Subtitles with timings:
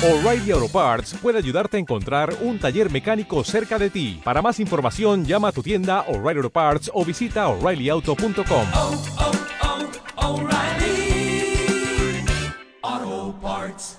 [0.00, 4.20] O'Reilly Auto Parts puede ayudarte a encontrar un taller mecánico cerca de ti.
[4.22, 8.66] Para más información, llama a tu tienda O'Reilly Auto Parts o visita oreillyauto.com.
[8.76, 9.02] oh,
[12.92, 13.98] oh, Parts.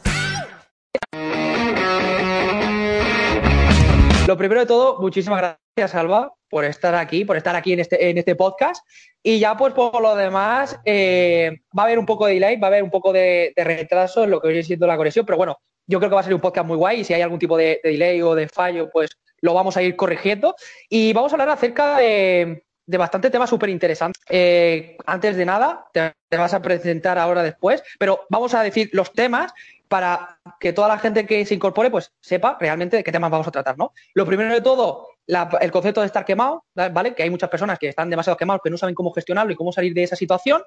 [4.25, 8.09] Lo primero de todo, muchísimas gracias, Alba, por estar aquí, por estar aquí en este,
[8.09, 8.85] en este podcast.
[9.21, 12.67] Y ya, pues, por lo demás, eh, va a haber un poco de delay, va
[12.67, 15.37] a haber un poco de, de retraso en lo que viene siendo la conexión, pero
[15.37, 15.57] bueno,
[15.89, 17.57] yo creo que va a ser un podcast muy guay y si hay algún tipo
[17.57, 19.09] de, de delay o de fallo, pues
[19.41, 20.55] lo vamos a ir corrigiendo.
[20.89, 24.21] Y vamos a hablar acerca de, bastante temas súper interesantes.
[24.29, 29.13] Eh, antes de nada, te, vas a presentar ahora después, pero vamos a decir los
[29.13, 29.51] temas
[29.87, 33.47] para que toda la gente que se incorpore pues sepa realmente de qué temas vamos
[33.47, 33.91] a tratar, ¿no?
[34.13, 37.15] Lo primero de todo, el concepto de estar quemado, ¿vale?
[37.15, 39.71] Que hay muchas personas que están demasiado quemados, que no saben cómo gestionarlo y cómo
[39.71, 40.61] salir de esa situación.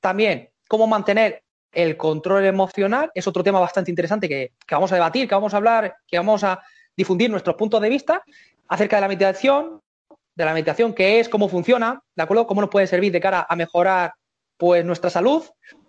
[0.00, 1.42] También, cómo mantener
[1.76, 5.52] el control emocional, es otro tema bastante interesante que, que vamos a debatir, que vamos
[5.52, 6.58] a hablar, que vamos a
[6.96, 8.22] difundir nuestros puntos de vista
[8.66, 9.82] acerca de la meditación,
[10.34, 12.46] de la meditación, qué es, cómo funciona, ¿de acuerdo?
[12.46, 14.14] Cómo nos puede servir de cara a mejorar
[14.56, 15.42] pues nuestra salud,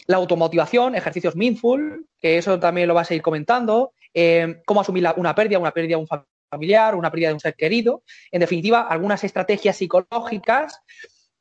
[0.07, 5.07] la automotivación, ejercicios mindful, que eso también lo vas a ir comentando, eh, cómo asumir
[5.15, 6.07] una pérdida, una pérdida de un
[6.49, 10.81] familiar, una pérdida de un ser querido, en definitiva, algunas estrategias psicológicas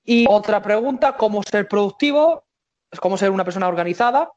[0.04, 2.45] y otra pregunta, cómo ser productivo,
[3.00, 4.30] cómo ser una persona organizada,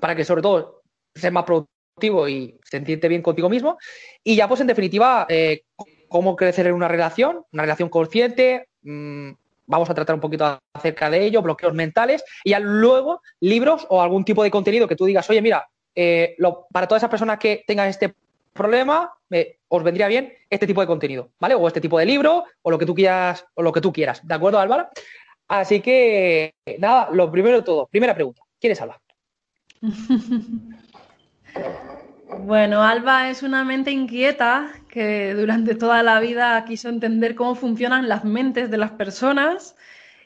[0.00, 0.82] para que sobre todo
[1.14, 3.78] ser más productivo y sentirte bien contigo mismo,
[4.22, 5.62] y ya pues en definitiva, eh,
[6.08, 9.30] cómo crecer en una relación, una relación consciente, mmm,
[9.66, 14.00] vamos a tratar un poquito acerca de ello, bloqueos mentales, y ya luego libros o
[14.00, 17.38] algún tipo de contenido que tú digas, oye, mira, eh, lo, para todas esas personas
[17.38, 18.14] que tengan este
[18.52, 21.54] problema, eh, os vendría bien este tipo de contenido, ¿vale?
[21.54, 24.26] O este tipo de libro, o lo que tú quieras, o lo que tú quieras,
[24.26, 24.88] ¿de acuerdo, Álvaro?
[25.48, 29.00] Así que, nada, lo primero de todo, primera pregunta, ¿quién es Alba?
[32.40, 38.08] Bueno, Alba es una mente inquieta que durante toda la vida quiso entender cómo funcionan
[38.08, 39.76] las mentes de las personas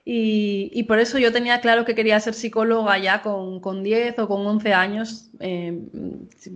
[0.05, 4.29] y, por eso yo tenía claro que quería ser psicóloga ya con, con 10 o
[4.29, 5.31] con 11 años.
[5.41, 5.79] Eh,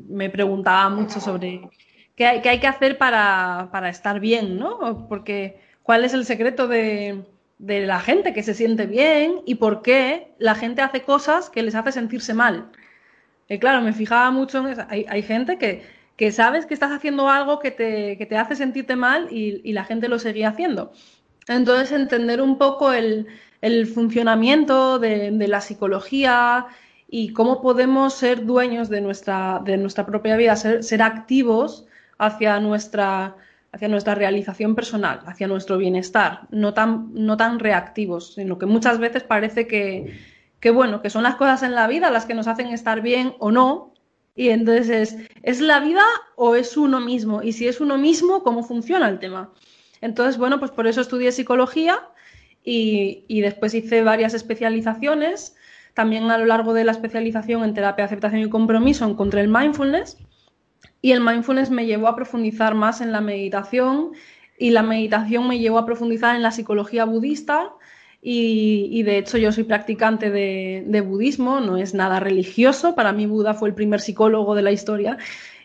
[0.08, 1.60] me preguntaba mucho sobre
[2.16, 5.06] qué hay, qué hay que hacer para, para, estar bien, ¿no?
[5.08, 7.22] Porque cuál es el secreto de,
[7.58, 11.62] de la gente que se siente bien y por qué la gente hace cosas que
[11.62, 12.70] les hace sentirse mal.
[13.48, 14.82] Y claro, me fijaba mucho en eso.
[14.88, 15.82] Hay, hay gente que,
[16.16, 19.72] que, sabes que estás haciendo algo que te, que te hace sentirte mal y, y,
[19.72, 20.92] la gente lo seguía haciendo.
[21.46, 23.26] Entonces, entender un poco el,
[23.60, 26.66] el funcionamiento de, de, la psicología
[27.08, 31.86] y cómo podemos ser dueños de nuestra, de nuestra propia vida, ser, ser activos
[32.18, 33.36] hacia nuestra,
[33.74, 38.98] hacia nuestra realización personal, hacia nuestro bienestar, no tan, no tan reactivos, sino que muchas
[38.98, 40.14] veces parece que
[40.70, 43.50] bueno, que son las cosas en la vida las que nos hacen estar bien o
[43.50, 43.92] no.
[44.36, 46.02] Y entonces es, ¿es la vida
[46.36, 47.42] o es uno mismo?
[47.42, 49.52] Y si es uno mismo, ¿cómo funciona el tema?
[50.00, 52.00] Entonces, bueno, pues por eso estudié psicología
[52.64, 55.56] y, y después hice varias especializaciones.
[55.94, 60.18] También a lo largo de la especialización en terapia, aceptación y compromiso encontré el mindfulness.
[61.04, 64.12] Y el mindfulness me llevó a profundizar más en la meditación
[64.58, 67.74] y la meditación me llevó a profundizar en la psicología budista
[68.22, 73.12] y, y, de hecho yo soy practicante de, de, budismo, no es nada religioso, para
[73.12, 75.18] mí Buda fue el primer psicólogo de la historia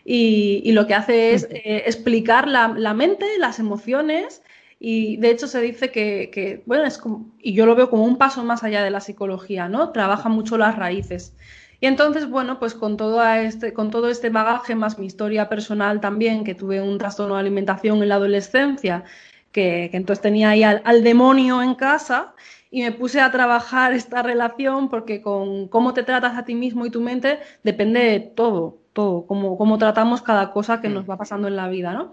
[0.04, 4.42] y, y lo que hace es eh, explicar la, la, mente, las emociones
[4.78, 8.04] y de hecho se dice que, que, bueno, es como, y yo lo veo como
[8.04, 9.88] un paso más allá de la psicología, ¿no?
[9.88, 11.32] Trabaja mucho las raíces.
[11.80, 16.00] Y entonces, bueno, pues con todo, este, con todo este bagaje, más mi historia personal
[16.00, 19.04] también, que tuve un trastorno de alimentación en la adolescencia,
[19.50, 22.34] que, que entonces tenía ahí al, al, demonio en casa
[22.70, 26.84] y me puse a trabajar esta relación porque con cómo te tratas a ti mismo
[26.84, 31.16] y tu mente depende de todo, todo, cómo, cómo tratamos cada cosa que nos va
[31.16, 32.12] pasando en la vida, ¿no?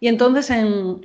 [0.00, 1.00] Y entonces en,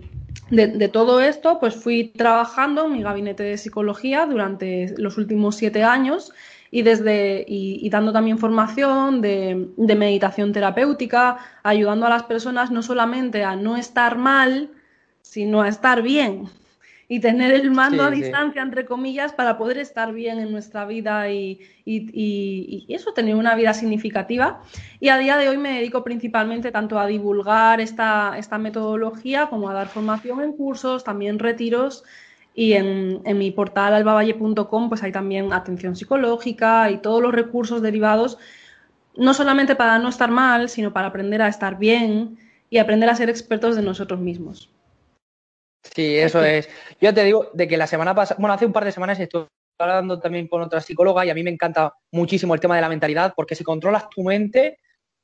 [0.52, 5.56] de, de, todo esto, pues fui trabajando en mi gabinete de psicología durante los últimos
[5.56, 6.32] siete años
[6.76, 12.72] y, desde, y, y dando también formación de, de meditación terapéutica, ayudando a las personas
[12.72, 14.72] no solamente a no estar mal,
[15.22, 16.50] sino a estar bien
[17.08, 18.66] y tener el mando sí, a distancia, sí.
[18.66, 23.36] entre comillas, para poder estar bien en nuestra vida y, y, y, y, eso, tener
[23.36, 24.64] una vida significativa.
[25.00, 29.70] Y a día de hoy me dedico principalmente tanto a divulgar esta, esta metodología como
[29.70, 32.04] a dar formación en cursos, también retiros.
[32.54, 37.82] Y en, en mi portal albavalle.com pues hay también atención psicológica y todos los recursos
[37.82, 38.38] derivados,
[39.16, 42.38] no solamente para no estar mal, sino para aprender a estar bien
[42.70, 44.70] y aprender a ser expertos de nosotros mismos.
[45.96, 46.70] Sí, eso es.
[47.02, 49.48] Yo te digo de que la semana pasada, bueno, hace un par de semanas estuve
[49.78, 52.90] hablando también con otra psicóloga y a mí me encanta muchísimo el tema de la
[52.90, 54.80] mentalidad porque si controlas tu mente,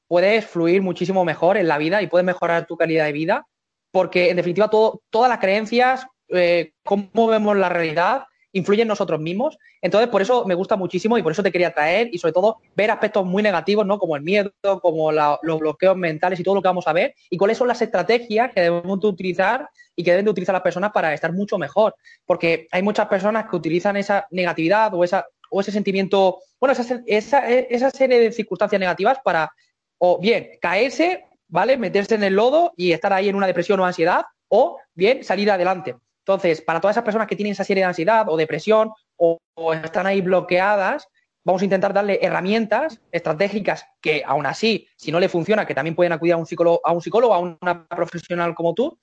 [0.07, 3.47] puedes fluir muchísimo mejor en la vida y puedes mejorar tu calidad de vida,
[3.91, 9.19] porque en definitiva todo, todas las creencias, eh, cómo vemos la realidad, influyen en nosotros
[9.19, 9.57] mismos.
[9.81, 12.57] Entonces, por eso me gusta muchísimo y por eso te quería traer y sobre todo
[12.75, 13.99] ver aspectos muy negativos, ¿no?
[13.99, 17.37] Como el miedo, como los bloqueos mentales y todo lo que vamos a ver y
[17.37, 21.13] cuáles son las estrategias que debemos utilizar y que deben de utilizar las personas para
[21.13, 21.95] estar mucho mejor.
[22.25, 27.01] Porque hay muchas personas que utilizan esa negatividad o esa o ese sentimiento, bueno, esa,
[27.07, 29.51] esa, esa serie de circunstancias negativas para
[29.97, 31.77] o bien caerse, ¿vale?
[31.77, 35.51] Meterse en el lodo y estar ahí en una depresión o ansiedad, o bien salir
[35.51, 35.95] adelante.
[36.19, 39.39] Entonces, para todas esas personas que tienen esa serie de ansiedad o depresión o,
[39.73, 41.07] están ahí bloqueadas,
[41.43, 45.95] vamos a intentar darle herramientas estratégicas que aún así, si no le funciona, que también
[45.95, 48.97] pueden acudir a un psicólogo, a un psicólogo, a una profesional como tú,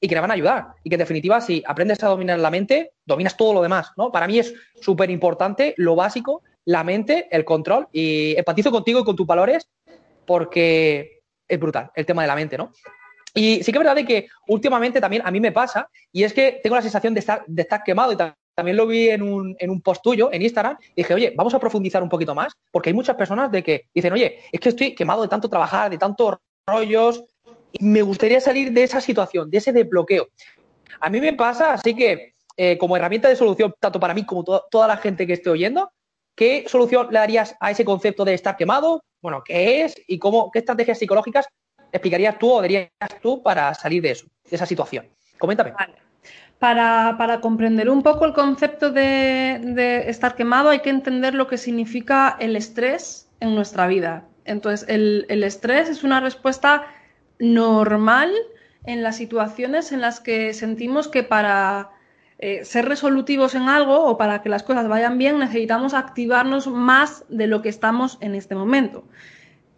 [0.00, 0.68] y que le van a ayudar.
[0.82, 4.10] Y que en definitiva, si aprendes a dominar la mente, dominas todo lo demás, ¿no?
[4.10, 9.04] Para mí es súper importante lo básico, la mente, el control, y empatizo contigo y
[9.04, 9.68] con tus valores
[10.26, 12.72] porque es brutal el tema de la mente, ¿no?
[13.34, 16.34] Y sí que es verdad de que últimamente también a mí me pasa, y es
[16.34, 18.16] que tengo la sensación de estar, de estar quemado, y
[18.54, 21.54] también lo vi en un, en un post tuyo en Instagram, y dije, oye, vamos
[21.54, 24.68] a profundizar un poquito más, porque hay muchas personas de que dicen, oye, es que
[24.68, 26.36] estoy quemado de tanto trabajar, de tantos
[26.66, 27.24] rollos,
[27.72, 30.28] y me gustaría salir de esa situación, de ese desbloqueo.
[31.00, 34.44] A mí me pasa, así que eh, como herramienta de solución, tanto para mí como
[34.44, 35.90] toda la gente que esté oyendo,
[36.34, 39.02] ¿qué solución le darías a ese concepto de estar quemado?
[39.22, 41.46] Bueno, ¿qué es y cómo, qué estrategias psicológicas
[41.92, 42.90] explicarías tú o darías
[43.22, 45.06] tú para salir de eso, de esa situación?
[45.38, 45.72] Coméntame.
[46.58, 52.36] Para, comprender un poco el concepto de, estar quemado hay que entender lo que significa
[52.38, 54.24] el estrés en nuestra vida.
[54.44, 56.86] Entonces, el, el estrés es una respuesta
[57.38, 58.32] normal
[58.84, 61.90] en las situaciones en las que sentimos que para
[62.44, 67.24] eh, ser resolutivos en algo o para que las cosas vayan bien necesitamos activarnos más
[67.28, 69.04] de lo que estamos en este momento.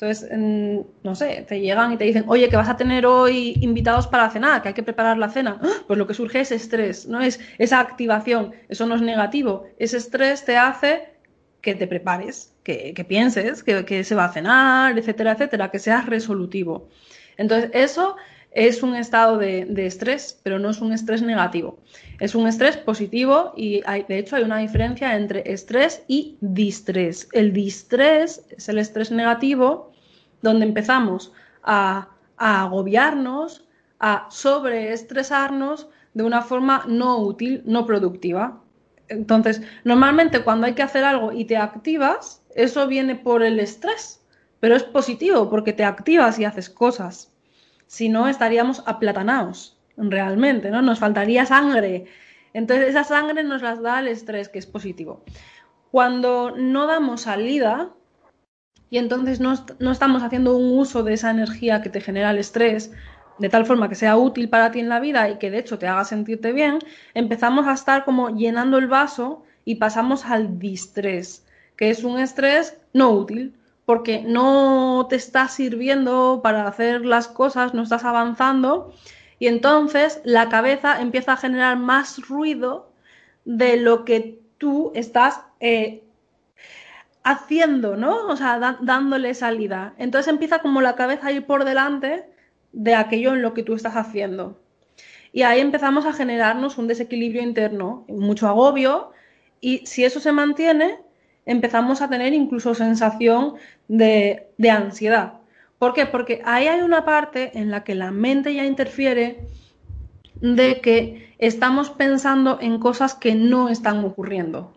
[0.04, 4.06] Entonces, no sé, te llegan y te dicen, oye, que vas a tener hoy invitados
[4.06, 5.58] para cenar, que hay que preparar la cena.
[5.62, 5.82] ¡Ah!
[5.86, 7.22] Pues lo que surge es estrés, ¿no?
[7.22, 8.52] Es esa activación.
[8.68, 9.64] Eso no es negativo.
[9.78, 11.08] Ese estrés te hace
[11.62, 16.90] que te prepares, que, pienses que, se va a cenar, etcétera, etcétera, que seas resolutivo.
[17.38, 18.16] Entonces, eso
[18.50, 21.78] es un estado de, estrés, pero no es un estrés negativo.
[22.20, 27.26] Es un estrés positivo y de hecho hay una diferencia entre estrés y distrés.
[27.32, 29.93] El distrés es el estrés negativo
[30.44, 31.32] donde empezamos
[31.64, 33.66] a, agobiarnos,
[33.98, 38.60] a sobreestresarnos de una forma no útil, no productiva.
[39.08, 44.20] Entonces, normalmente cuando hay que hacer algo y te activas, eso viene por el estrés,
[44.60, 47.32] pero es positivo porque te activas y haces cosas
[47.86, 50.82] si no estaríamos aplatanados realmente, ¿no?
[50.82, 52.06] Nos faltaría sangre.
[52.52, 55.22] Entonces esa sangre nos las da el estrés, que es positivo.
[55.90, 57.90] Cuando no damos salida
[58.94, 62.38] y entonces no, no estamos haciendo un uso de esa energía que te genera el
[62.38, 62.92] estrés,
[63.40, 65.80] de tal forma que sea útil para ti en la vida y que de hecho
[65.80, 66.78] te haga sentirte bien,
[67.12, 71.44] empezamos a estar como llenando el vaso y pasamos al distrés,
[71.74, 77.74] que es un estrés no útil porque no te está sirviendo para hacer las cosas,
[77.74, 78.94] no estás avanzando
[79.40, 82.92] y entonces la cabeza empieza a generar más ruido
[83.44, 86.03] de lo que tú estás eh,
[87.24, 88.26] haciendo, ¿no?
[88.28, 89.94] O sea, dándole salida.
[89.98, 92.24] Entonces empieza como la cabeza a ir por delante
[92.72, 94.60] de aquello en lo que tú estás haciendo.
[95.32, 99.10] Y ahí empezamos a generarnos un desequilibrio interno, mucho agobio,
[99.60, 100.98] y si eso se mantiene,
[101.46, 103.54] empezamos a tener incluso sensación
[103.88, 105.40] de, ansiedad.
[105.78, 106.06] ¿Por qué?
[106.06, 109.48] Porque ahí hay una parte en la que la mente ya interfiere
[110.34, 114.73] de que estamos pensando en cosas que no están ocurriendo.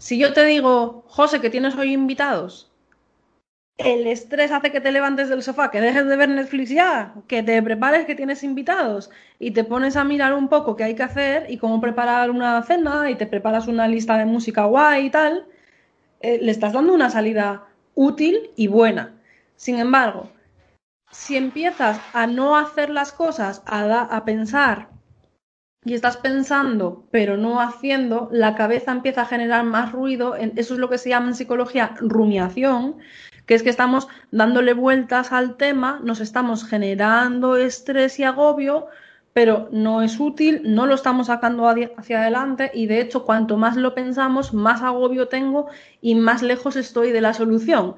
[0.00, 2.72] Si yo te digo, José, que tienes hoy invitados,
[3.76, 7.42] el estrés hace que te levantes del sofá, que dejes de ver Netflix ya, que
[7.42, 11.02] te prepares que tienes invitados y te pones a mirar un poco qué hay que
[11.02, 15.10] hacer y cómo preparar una cena y te preparas una lista de música guay y
[15.10, 15.46] tal,
[16.20, 19.12] eh, le estás dando una salida útil y buena.
[19.56, 20.30] Sin embargo,
[21.10, 24.89] si empiezas a no hacer las cosas, a, a pensar
[25.84, 30.80] y estás pensando pero no haciendo, la cabeza empieza a generar más ruido, eso es
[30.80, 32.98] lo que se llama en psicología rumiación,
[33.46, 38.88] que es que estamos dándole vueltas al tema, nos estamos generando estrés y agobio,
[39.32, 43.76] pero no es útil, no lo estamos sacando hacia adelante y de hecho cuanto más
[43.76, 45.68] lo pensamos, más agobio tengo
[46.00, 47.94] y más lejos estoy de la solución.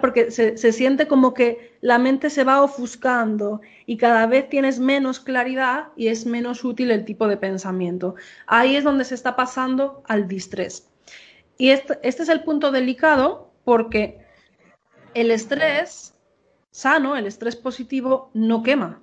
[0.00, 4.78] Porque se, se, siente como que la mente se va ofuscando y cada vez tienes
[4.78, 8.14] menos claridad y es menos útil el tipo de pensamiento.
[8.46, 10.90] Ahí es donde se está pasando al distrés.
[11.56, 14.24] Y este, este es el punto delicado porque
[15.14, 16.14] el estrés
[16.70, 19.02] sano, el estrés positivo, no quema.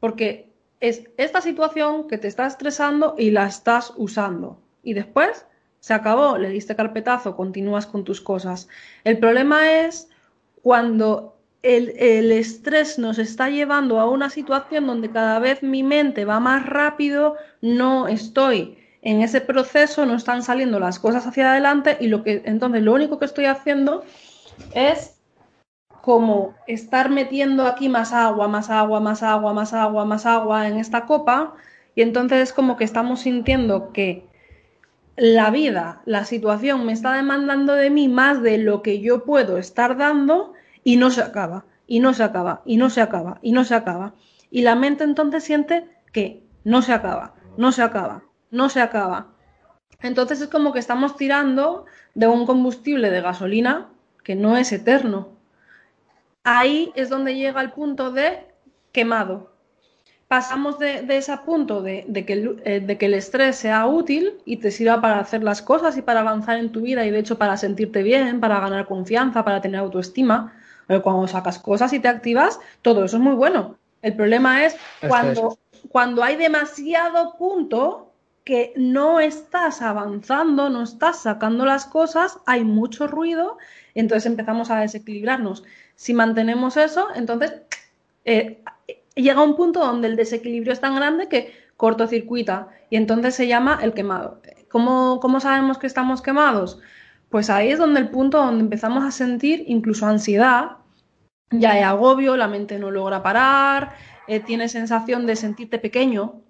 [0.00, 4.58] Porque es esta situación que te está estresando y la estás usando.
[4.82, 5.46] Y después
[5.80, 8.68] se acabó, le diste carpetazo, continúas con tus cosas.
[9.04, 10.08] El problema es
[10.62, 16.24] cuando el, el, estrés nos está llevando a una situación donde cada vez mi mente
[16.24, 21.96] va más rápido, no estoy en ese proceso, no están saliendo las cosas hacia adelante
[22.00, 24.04] y lo que entonces lo único que estoy haciendo
[24.74, 25.15] es
[26.06, 30.76] como estar metiendo aquí más agua, más agua, más agua, más agua, más agua en
[30.76, 31.54] esta copa
[31.96, 34.24] y entonces es como que estamos sintiendo que
[35.16, 39.58] la vida, la situación me está demandando de mí más de lo que yo puedo
[39.58, 40.52] estar dando
[40.84, 43.74] y no se acaba, y no se acaba, y no se acaba, y no se
[43.74, 44.14] acaba.
[44.48, 48.22] Y la mente entonces siente que no se acaba, no se acaba,
[48.52, 49.32] no se acaba.
[50.02, 51.84] Entonces es como que estamos tirando
[52.14, 53.88] de un combustible de gasolina
[54.22, 55.35] que no es eterno.
[56.48, 58.38] Ahí es donde llega el punto de
[58.92, 59.50] quemado.
[60.28, 63.88] Pasamos de, de ese punto de, de, que el, eh, de, que el, estrés sea
[63.88, 67.10] útil y te sirva para hacer las cosas y para avanzar en tu vida y
[67.10, 70.52] de hecho para sentirte bien, para ganar confianza, para tener autoestima.
[70.86, 73.76] Pero cuando sacas cosas y te activas, todo eso es muy bueno.
[74.02, 74.76] El problema es
[75.08, 78.12] cuando, cuando hay demasiado punto
[78.44, 83.58] que no estás avanzando, no estás sacando las cosas, hay mucho ruido,
[83.96, 85.64] entonces empezamos a desequilibrarnos.
[85.96, 87.54] Si mantenemos eso, entonces
[88.24, 88.62] eh,
[89.14, 93.80] llega un punto donde el desequilibrio es tan grande que cortocircuita y entonces se llama
[93.82, 94.40] el quemado.
[94.70, 96.80] ¿Cómo, ¿Cómo, sabemos que estamos quemados?
[97.30, 100.76] Pues ahí es donde el punto donde empezamos a sentir incluso ansiedad,
[101.50, 103.94] ya hay agobio, la mente no logra parar,
[104.28, 106.42] eh, tiene sensación de sentirte pequeño,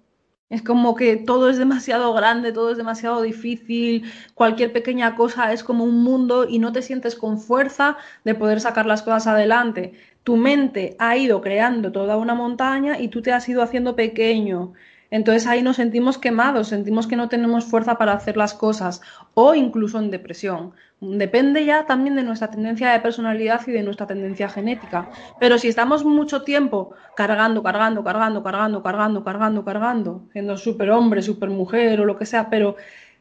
[0.49, 5.63] es como que todo es demasiado grande, todo es demasiado difícil, cualquier pequeña cosa es
[5.63, 9.93] como un mundo y no te sientes con fuerza de poder sacar las cosas adelante.
[10.23, 14.73] Tu mente ha ido creando toda una montaña y tú te has ido haciendo pequeño.
[15.09, 19.01] Entonces ahí nos sentimos quemados, sentimos que no tenemos fuerza para hacer las cosas
[19.33, 20.73] o incluso en depresión.
[20.99, 25.09] Depende ya también de nuestra tendencia de personalidad y de nuestra tendencia genética.
[25.39, 31.21] Pero si estamos mucho tiempo cargando, cargando, cargando, cargando, cargando, cargando, cargando, siendo súper hombre,
[31.21, 32.75] súper mujer o lo que sea, pero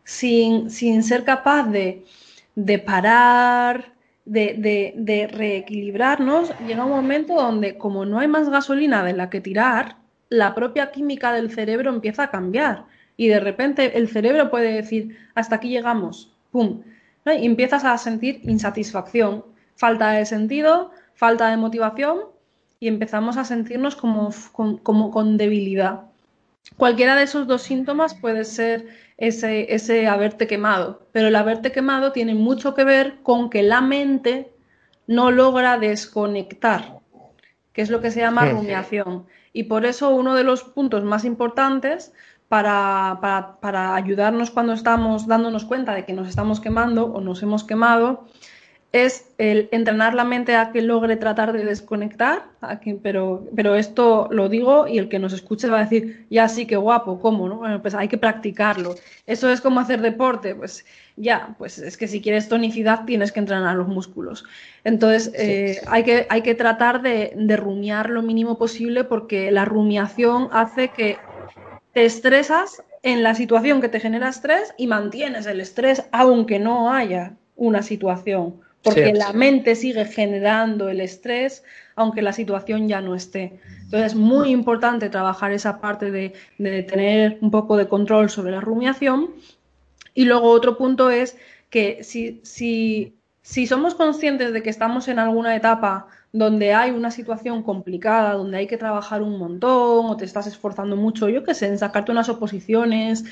[0.04, 2.04] sin, sin ser capaz de,
[2.54, 3.92] de parar,
[4.24, 9.30] de, de, de reequilibrarnos, llega un momento donde como no hay más gasolina de la
[9.30, 9.96] que tirar,
[10.28, 12.84] la propia química del cerebro empieza a cambiar
[13.16, 16.82] y de repente el cerebro puede decir, hasta aquí llegamos, ¡pum!
[17.24, 17.32] ¿no?
[17.32, 22.20] Y empiezas a sentir insatisfacción, falta de sentido, falta de motivación
[22.78, 24.30] y empezamos a sentirnos como,
[24.82, 26.02] como con debilidad.
[26.76, 32.12] Cualquiera de esos dos síntomas puede ser ese, ese haberte quemado, pero el haberte quemado
[32.12, 34.52] tiene mucho que ver con que la mente
[35.06, 36.98] no logra desconectar,
[37.72, 39.26] que es lo que se llama rumiación.
[39.56, 42.12] Y por eso uno de los puntos más importantes
[42.46, 47.64] para, para, ayudarnos cuando estamos dándonos cuenta de que nos estamos quemando o nos hemos
[47.64, 48.26] quemado
[49.04, 52.44] es el entrenar la mente a que logre tratar de desconectar,
[53.02, 56.66] pero, pero esto lo digo y el que nos escuche va a decir, ya sí,
[56.66, 57.48] qué guapo, ¿cómo?
[57.48, 57.56] No?
[57.56, 58.94] Bueno, pues hay que practicarlo.
[59.26, 60.84] Eso es como hacer deporte, pues
[61.16, 64.44] ya, pues es que si quieres tonicidad tienes que entrenar los músculos.
[64.84, 69.64] Entonces eh, hay, que, hay que tratar de, de rumiar lo mínimo posible porque la
[69.64, 71.18] rumiación hace que
[71.92, 76.92] te estresas en la situación que te genera estrés y mantienes el estrés aunque no
[76.92, 81.62] haya una situación porque sí, la mente sigue generando el estrés
[81.96, 83.58] aunque la situación ya no esté.
[83.84, 88.52] Entonces es muy importante trabajar esa parte de, de, tener un poco de control sobre
[88.52, 89.30] la rumiación.
[90.14, 91.36] Y luego otro punto es
[91.70, 97.10] que si, si, si somos conscientes de que estamos en alguna etapa donde hay una
[97.10, 101.54] situación complicada, donde hay que trabajar un montón o te estás esforzando mucho, yo qué
[101.54, 103.24] sé, en sacarte unas oposiciones,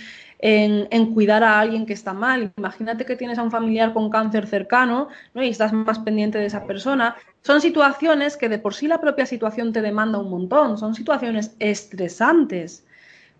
[0.47, 2.53] en, cuidar a alguien que está mal.
[2.59, 5.43] Imagínate que tienes a un familiar con cáncer cercano ¿no?
[5.43, 7.17] y estás más pendiente de esa persona.
[7.41, 11.57] Son situaciones que de por sí la propia situación te demanda un montón, son situaciones
[11.61, 12.85] estresantes.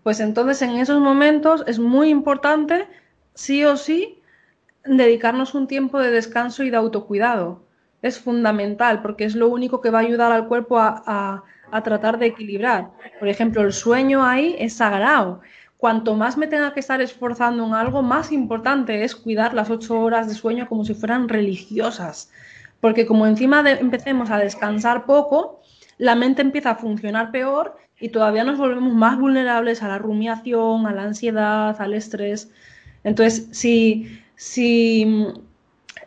[0.01, 2.87] Pues entonces en esos momentos es muy importante,
[3.35, 4.19] sí o sí,
[4.83, 7.61] dedicarnos un tiempo de descanso y de autocuidado.
[8.01, 11.83] Es fundamental porque es lo único que va a ayudar al cuerpo a, a, a
[11.83, 12.89] tratar de equilibrar.
[13.19, 15.41] Por ejemplo, el sueño ahí es sagrado
[15.77, 19.99] cuanto más me tenga que estar esforzando en algo, más importante es cuidar las ocho
[19.99, 22.31] horas de sueño como si fueran religiosas.
[22.79, 25.61] Porque como encima de, empecemos a descansar poco,
[25.97, 30.85] la mente empieza a funcionar peor y todavía nos volvemos más vulnerables a la rumiación,
[30.85, 32.51] a la ansiedad, al estrés.
[33.03, 35.27] Entonces, si, si,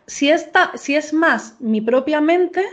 [0.05, 2.63] si, esta, si es más mi propia mente,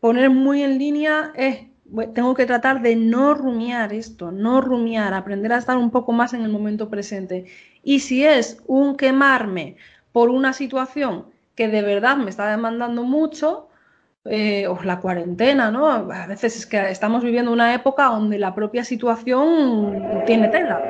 [0.00, 1.66] poner muy en línea es,
[2.14, 6.34] tengo que tratar de no rumiar esto, no rumiar, aprender a estar un poco más
[6.34, 7.46] en el momento presente.
[7.82, 9.76] Y si es un quemarme
[10.12, 13.68] por una situación que de verdad me está demandando mucho,
[14.26, 15.86] eh, o la cuarentena, ¿no?
[15.86, 20.82] A veces es que estamos viviendo una época donde la propia situación tiene tela.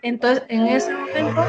[0.00, 1.44] Entonces, en ese momento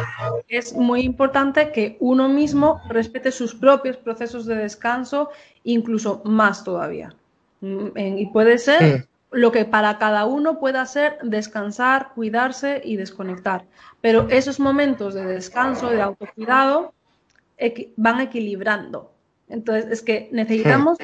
[0.49, 5.29] es muy importante que uno mismo respete sus propios procesos de descanso,
[5.63, 7.15] incluso más todavía.
[7.63, 13.65] Mm, y puede ser lo que para cada uno pueda ser descansar, cuidarse y desconectar.
[14.01, 16.93] Pero esos momentos de descanso, de autocuidado,
[17.95, 19.13] van equilibrando.
[19.47, 20.97] Entonces, es que necesitamos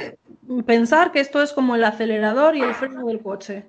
[0.66, 3.66] pensar que esto es como el acelerador y el freno del coche.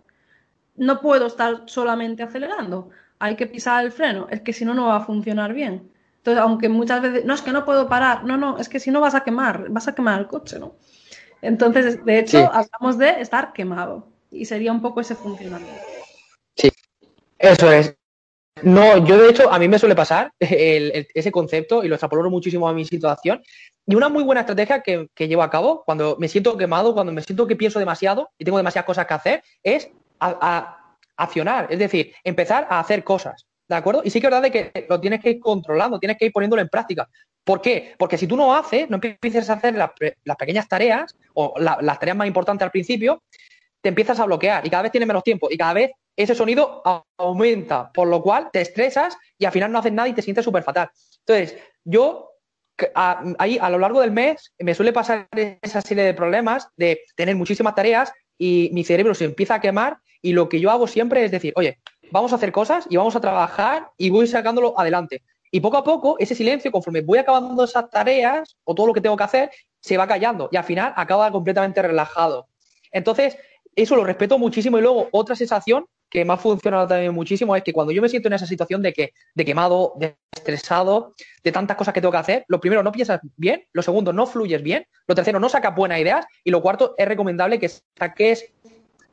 [0.77, 4.87] No puedo estar solamente acelerando hay que pisar el freno, es que si no, no
[4.87, 5.93] va a funcionar bien.
[6.17, 8.91] Entonces, aunque muchas veces, no, es que no puedo parar, no, no, es que si
[8.91, 10.75] no vas a quemar, vas a quemar el coche, ¿no?
[11.43, 15.81] Entonces, de hecho, hablamos de estar quemado y sería un poco ese funcionamiento.
[16.57, 16.71] Sí,
[17.39, 17.97] eso es.
[18.63, 22.69] No, yo de hecho, a mí me suele pasar ese concepto y lo extrapolo muchísimo
[22.69, 23.43] a mi situación.
[23.87, 27.23] Y una muy buena estrategia que, llevo a cabo cuando me siento quemado, cuando me
[27.23, 30.81] siento que pienso demasiado y tengo demasiadas cosas que hacer, es a
[31.21, 34.03] accionar, es decir, empezar a hacer cosas, ¿de acuerdo?
[34.05, 36.33] Y sí que es verdad de que lo tienes que ir controlando, tienes que ir
[36.33, 37.09] poniéndolo en práctica.
[37.51, 37.97] ¿Por qué?
[37.99, 39.91] Porque si tú no haces, no empiezas a hacer las,
[40.39, 43.25] pequeñas tareas o las tareas más importantes al principio,
[43.81, 46.81] te empiezas a bloquear y cada vez tienes menos tiempo y cada vez ese sonido
[47.19, 50.45] aumenta, por lo cual te estresas y al final no haces nada y te sientes
[50.45, 50.91] súper fatal.
[51.27, 52.31] Entonces, yo
[52.95, 57.35] ahí a lo largo del mes me suele pasar esa serie de problemas de tener
[57.35, 61.25] muchísimas tareas y mi cerebro se empieza a quemar y lo que yo hago siempre
[61.25, 61.81] es decir, oye,
[62.13, 65.25] vamos a hacer cosas y vamos a trabajar y voy sacándolo adelante.
[65.51, 69.01] Y poco a poco, ese silencio, conforme voy acabando esas tareas o todo lo que
[69.01, 72.47] tengo que hacer, se va callando y al final acaba completamente relajado.
[72.93, 73.37] Entonces,
[73.75, 74.79] eso lo respeto muchísimo.
[74.79, 78.09] Y luego, otra sensación que me ha funcionado también muchísimo es que cuando yo me
[78.09, 82.13] siento en esa situación de que de quemado, de estresado, de tantas cosas que tengo
[82.13, 85.49] que hacer, lo primero, no piensas bien, lo segundo, no fluyes bien, lo tercero, no
[85.49, 88.53] sacas buenas ideas y lo cuarto, es recomendable que saques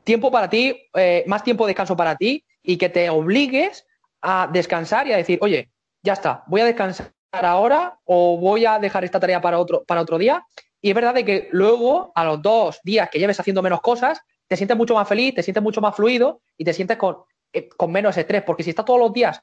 [0.02, 3.86] tiempo para ti, eh, más tiempo de descanso para ti y que te obligues
[4.20, 5.70] a descansar y a decir, oye,
[6.02, 10.00] ya está, voy a descansar ahora o voy a dejar esta tarea para otro, para
[10.00, 10.44] otro día.
[10.80, 14.20] Y es verdad de que luego, a los dos días que lleves haciendo menos cosas,
[14.46, 17.16] te sientes mucho más feliz, te sientes mucho más fluido y te sientes con,
[17.52, 18.42] eh, con menos estrés.
[18.44, 19.42] Porque si estás todos los días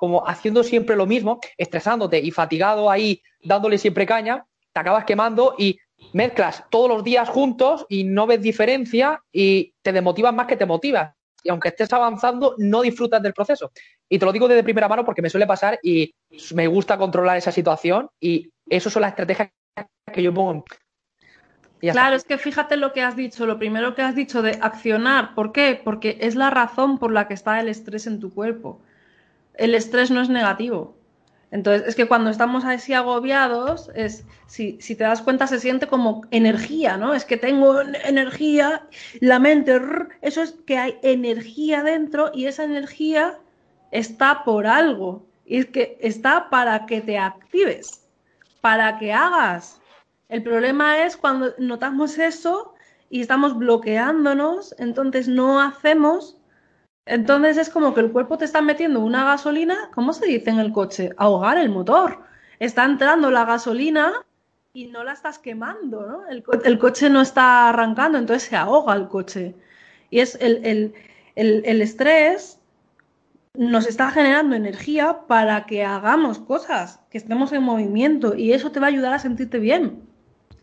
[0.00, 5.54] como haciendo siempre lo mismo, estresándote y fatigado ahí, dándole siempre caña, te acabas quemando
[5.58, 5.78] y
[6.14, 10.64] mezclas todos los días juntos y no ves diferencia y te desmotivas más que te
[10.64, 11.14] motivas.
[11.42, 13.70] Y aunque estés avanzando, no disfrutas del proceso.
[14.08, 16.14] Y te lo digo desde primera mano porque me suele pasar y
[16.54, 19.50] me gusta controlar esa situación y eso son las estrategias
[20.12, 20.64] que yo pongo.
[21.80, 25.34] Claro, es que fíjate lo que has dicho, lo primero que has dicho de accionar.
[25.34, 25.80] ¿Por qué?
[25.82, 28.82] Porque es la razón por la que está el estrés en tu cuerpo.
[29.54, 30.99] El estrés no es negativo.
[31.50, 35.88] Entonces, es que cuando estamos así agobiados, es, si, si, te das cuenta, se siente
[35.88, 37.12] como energía, ¿no?
[37.12, 38.86] Es que tengo energía,
[39.20, 39.80] la mente,
[40.22, 43.38] eso es que hay energía dentro y esa energía
[43.90, 45.26] está por algo.
[45.44, 48.06] Y es que está para que te actives,
[48.60, 49.80] para que hagas.
[50.28, 52.74] El problema es cuando notamos eso
[53.08, 56.39] y estamos bloqueándonos, entonces no hacemos
[57.06, 60.58] entonces es como que el cuerpo te está metiendo una gasolina, ¿cómo se dice en
[60.58, 61.10] el coche?
[61.16, 62.20] Ahogar el motor.
[62.58, 64.12] Está entrando la gasolina
[64.72, 66.28] y no la estás quemando, ¿no?
[66.28, 69.54] El, coche no está arrancando, entonces se ahoga el coche.
[70.10, 70.94] Y es el,
[71.34, 72.60] el estrés
[73.54, 78.80] nos está generando energía para que hagamos cosas, que estemos en movimiento y eso te
[78.80, 80.02] va a ayudar a sentirte bien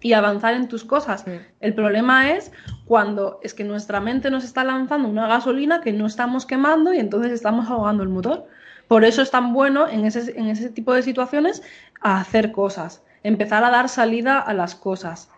[0.02, 1.26] y avanzar en tus cosas.
[1.60, 2.52] El problema es
[2.88, 7.00] cuando es que nuestra mente nos está lanzando una gasolina que no estamos quemando y
[7.00, 8.48] entonces estamos ahogando el motor.
[8.88, 11.62] Por eso es tan bueno en ese, en ese tipo de situaciones
[12.02, 15.30] hacer cosas, empezar a dar salida a las cosas.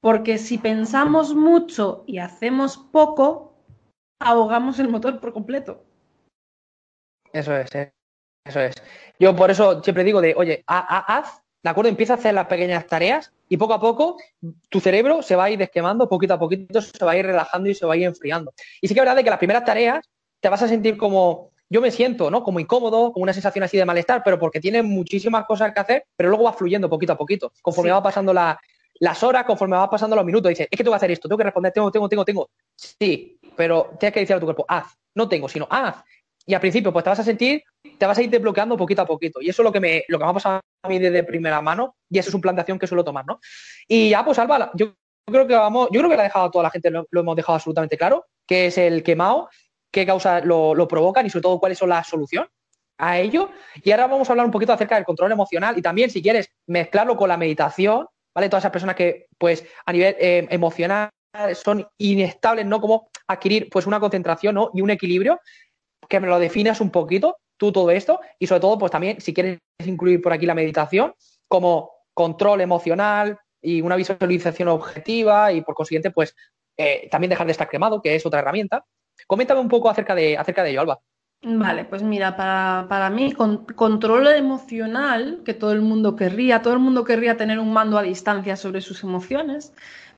[0.00, 3.54] Porque si pensamos mucho y hacemos poco,
[4.20, 5.84] ahogamos el motor por completo.
[7.32, 7.92] Eso es, eh,
[8.44, 8.74] eso es.
[9.20, 11.88] Yo por eso siempre digo de, oye, haz ¿de acuerdo?
[11.88, 14.16] Empieza a hacer las pequeñas tareas y poco a poco
[14.68, 17.68] tu cerebro se va a ir desquemando, poquito a poquito se va a ir relajando
[17.68, 18.54] y se va a ir enfriando.
[18.80, 21.50] Y sí que es verdad de que las primeras tareas te vas a sentir como,
[21.68, 22.44] yo me siento, ¿no?
[22.44, 26.04] Como incómodo, como una sensación así de malestar, pero porque tienes muchísimas cosas que hacer,
[26.14, 30.14] pero luego va fluyendo poquito a poquito, conforme va pasando las horas, conforme va pasando
[30.14, 32.24] los minutos, dices, es que tengo que hacer esto, tengo que responder, tengo, tengo, tengo,
[32.24, 32.50] tengo.
[32.76, 35.96] Sí, pero tienes que decir a tu cuerpo, haz, no tengo, sino haz.
[36.46, 37.62] Y al principio, pues te vas a sentir,
[37.98, 39.40] te vas a ir desbloqueando poquito a poquito.
[39.42, 41.60] Y eso es lo que me, lo que me ha pasado a mí desde primera
[41.60, 43.40] mano, y eso es un plan de acción que suelo tomar, ¿no?
[43.88, 44.94] Y ya, pues Alba, yo
[45.26, 47.56] creo que vamos, yo creo que la ha dejado toda la gente, lo, hemos dejado
[47.56, 49.48] absolutamente claro, que es el quemado,
[49.90, 52.48] qué causas lo, lo provocan y sobre todo cuáles son las soluciones
[52.98, 53.50] a ello.
[53.82, 56.50] Y ahora vamos a hablar un poquito acerca del control emocional y también, si quieres,
[56.66, 58.48] mezclarlo con la meditación, ¿vale?
[58.48, 61.10] Todas esas personas que, pues, a nivel eh, emocional
[61.54, 62.80] son inestables, ¿no?
[62.80, 64.70] Como adquirir, pues, una concentración, ¿no?
[64.74, 65.40] Y un equilibrio,
[66.08, 69.32] que me lo definas un poquito, tú todo esto, y sobre todo, pues, también, si
[69.34, 71.14] quieres incluir por aquí la meditación,
[71.48, 76.34] como control emocional y una visualización objetiva y, por consiguiente, pues,
[76.76, 78.84] eh, también dejar de estar quemado, que es otra herramienta.
[79.26, 81.00] Coméntame un poco acerca de, acerca de ello, Alba.
[81.42, 86.72] Vale, pues mira, para, para mí, con, control emocional, que todo el mundo querría, todo
[86.72, 89.72] el mundo querría tener un mando a distancia sobre sus emociones,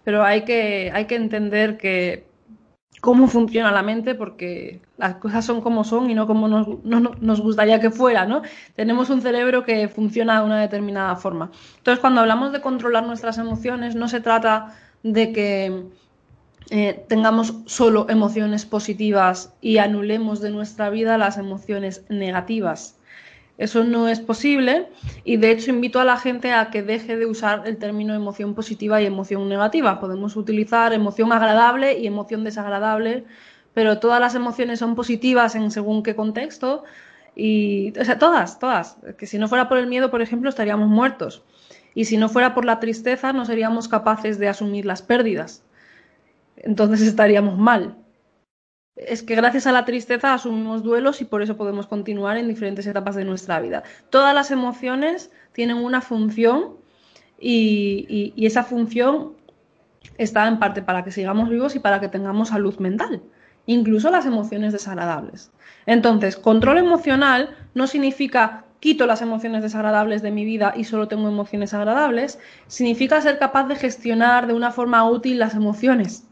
[0.05, 2.28] pero hay que, hay que entender que
[3.01, 7.01] cómo funciona la mente porque las cosas son como son y no como nos, no,
[7.01, 8.43] no, nos gustaría que fuera, ¿no?
[8.75, 11.51] Tenemos un cerebro que funciona de una determinada forma.
[11.79, 15.85] Entonces, cuando hablamos de controlar nuestras emociones, no se trata de que
[16.71, 22.98] eh, tengamos solo emociones positivas y anulemos de nuestra vida las emociones negativas.
[23.59, 24.87] Eso no es posible
[25.25, 28.55] y de hecho invito a la gente a que deje de usar el término emoción
[28.55, 30.01] positiva y emoción negativa.
[30.01, 33.25] Podemos utilizar emoción agradable y emoción desagradable,
[33.75, 36.85] pero todas las emociones son positivas en según qué contexto
[37.35, 38.97] y, o sea, todas, todas.
[39.19, 41.43] Que si no fuera por el miedo, por ejemplo, estaríamos muertos.
[41.95, 45.65] Y si no fuera por la tristeza, no seríamos capaces de asumir las pérdidas
[46.63, 47.97] entonces estaríamos mal.
[48.99, 52.87] Es que gracias a la tristeza asumimos duelos y por eso podemos continuar en diferentes
[52.87, 53.85] etapas de nuestra vida.
[54.11, 56.77] Todas las emociones tienen una función
[57.41, 59.35] y, esa función
[60.17, 63.23] está en parte para que sigamos vivos y para que tengamos salud mental,
[63.67, 65.53] incluso las emociones desagradables.
[65.87, 71.29] Entonces, control emocional no significa quito las emociones desagradables de mi vida y solo tengo
[71.29, 76.28] emociones agradables, significa ser capaz de gestionar de una forma útil las emociones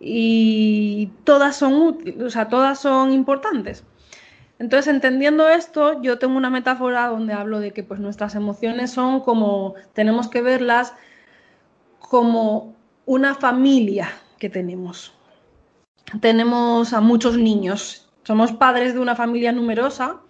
[0.00, 3.84] y todas son útiles, o sea, todas son importantes.
[4.58, 9.20] Entonces, entendiendo esto, yo tengo una metáfora donde hablo de que pues nuestras emociones son
[9.20, 10.94] como tenemos que verlas
[12.00, 12.74] como
[13.06, 15.14] una familia que tenemos.
[16.20, 20.20] Tenemos a muchos niños, somos padres de una familia numerosa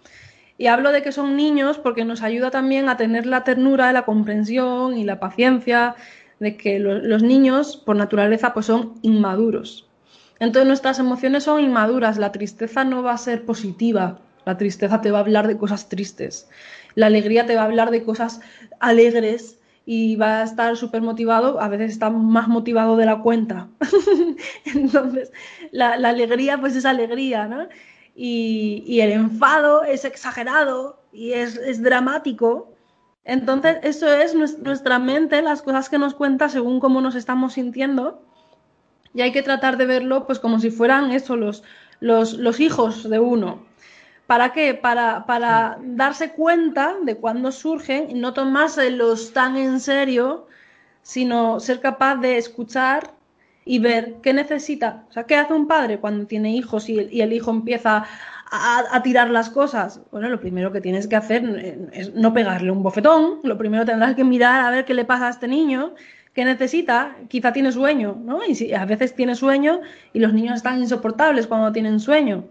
[0.57, 4.03] y hablo de que son niños porque nos ayuda también a tener la ternura, la
[4.03, 5.95] comprensión y la paciencia
[6.39, 9.87] de que lo, los niños por naturaleza pues son inmaduros.
[10.39, 15.11] Entonces nuestras emociones son inmaduras, la tristeza no va a ser positiva, la tristeza te
[15.11, 16.49] va a hablar de cosas tristes,
[16.95, 18.39] la alegría te va a hablar de cosas
[18.79, 23.67] alegres y va a estar súper motivado, a veces está más motivado de la cuenta.
[24.65, 25.31] Entonces,
[25.71, 27.67] la, la, alegría pues es alegría, ¿no?
[28.15, 32.71] Y, y el enfado es exagerado y es, es dramático,
[33.23, 38.23] entonces, eso es nuestra mente, las cosas que nos cuenta según cómo nos estamos sintiendo.
[39.13, 41.63] Y hay que tratar de verlo pues como si fueran eso, los,
[41.99, 43.63] los, los hijos de uno.
[44.27, 44.75] ¿Para qué?
[44.75, 50.47] Para, para darse cuenta de cuándo surgen y no tomárselos tan en serio,
[51.01, 53.11] sino ser capaz de escuchar
[53.65, 55.05] y ver qué necesita.
[55.09, 58.05] O sea, ¿qué hace un padre cuando tiene hijos y el, y el hijo empieza
[58.51, 60.01] a, tirar las cosas?
[60.11, 64.15] Bueno, lo primero que tienes que hacer es no pegarle un bofetón, lo primero tendrás
[64.15, 65.93] que mirar a ver qué le pasa a este niño,
[66.33, 68.43] qué necesita, quizá tiene sueño, ¿no?
[68.45, 69.81] Y si, a veces tiene sueño
[70.13, 72.45] y los niños están insoportables cuando tienen sueño,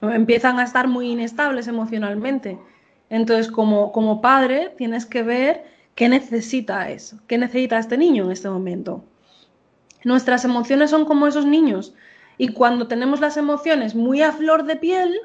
[0.00, 2.58] empiezan a estar muy inestables emocionalmente.
[3.08, 5.64] Entonces, como, como padre, tienes que ver
[5.94, 9.04] qué necesita eso, qué necesita este niño en este momento.
[10.04, 11.94] Nuestras emociones son como esos niños,
[12.42, 15.16] y cuando tenemos las emociones muy a flor de piel,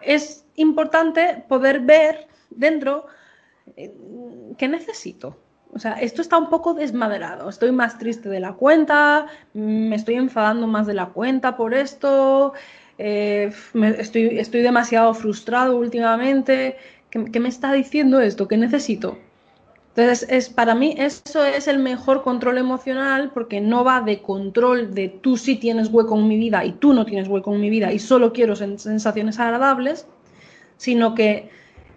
[0.00, 3.06] es importante poder ver dentro
[3.76, 3.94] eh,
[4.58, 5.36] qué necesito.
[5.72, 7.48] O sea, esto está un poco desmaderado.
[7.48, 12.54] Estoy más triste de la cuenta, me estoy enfadando más de la cuenta por esto,
[12.98, 13.52] eh,
[13.98, 16.76] estoy, demasiado frustrado últimamente.
[17.08, 18.48] ¿Qué, ¿Qué me está diciendo esto?
[18.48, 19.16] ¿Qué necesito?
[19.94, 24.94] Entonces, es, para mí eso es el mejor control emocional porque no va de control
[24.94, 27.68] de tú sí tienes hueco en mi vida y tú no tienes hueco en mi
[27.68, 30.06] vida y solo quiero sensaciones agradables,
[30.78, 31.50] sino que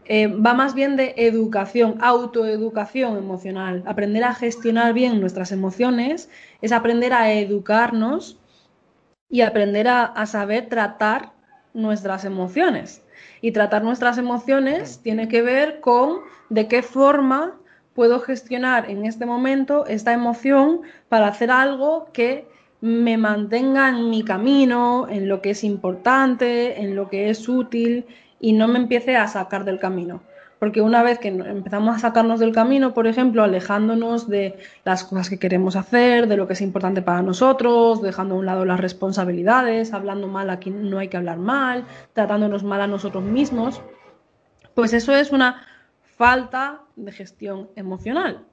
[0.03, 3.81] eh, va más bien de educación, autoeducación emocional.
[3.85, 6.29] Aprender a gestionar bien nuestras emociones
[6.61, 8.37] es aprender a educarnos
[9.29, 11.31] y aprender a, a saber tratar
[11.73, 13.03] nuestras emociones.
[13.39, 17.55] Y tratar nuestras emociones tiene que ver con de qué forma
[17.95, 22.47] puedo gestionar en este momento esta emoción para hacer algo que
[22.81, 28.05] me mantenga en mi camino, en lo que es importante, en lo que es útil
[28.39, 30.21] y no me empiece a sacar del camino.
[30.59, 35.29] Porque una vez que empezamos a sacarnos del camino, por ejemplo, alejándonos de las cosas
[35.29, 38.79] que queremos hacer, de lo que es importante para nosotros, dejando a un lado las
[38.79, 43.81] responsabilidades, hablando mal a quien no hay que hablar mal, tratándonos mal a nosotros mismos,
[44.73, 45.65] pues eso es una
[46.17, 48.45] falta de gestión emocional.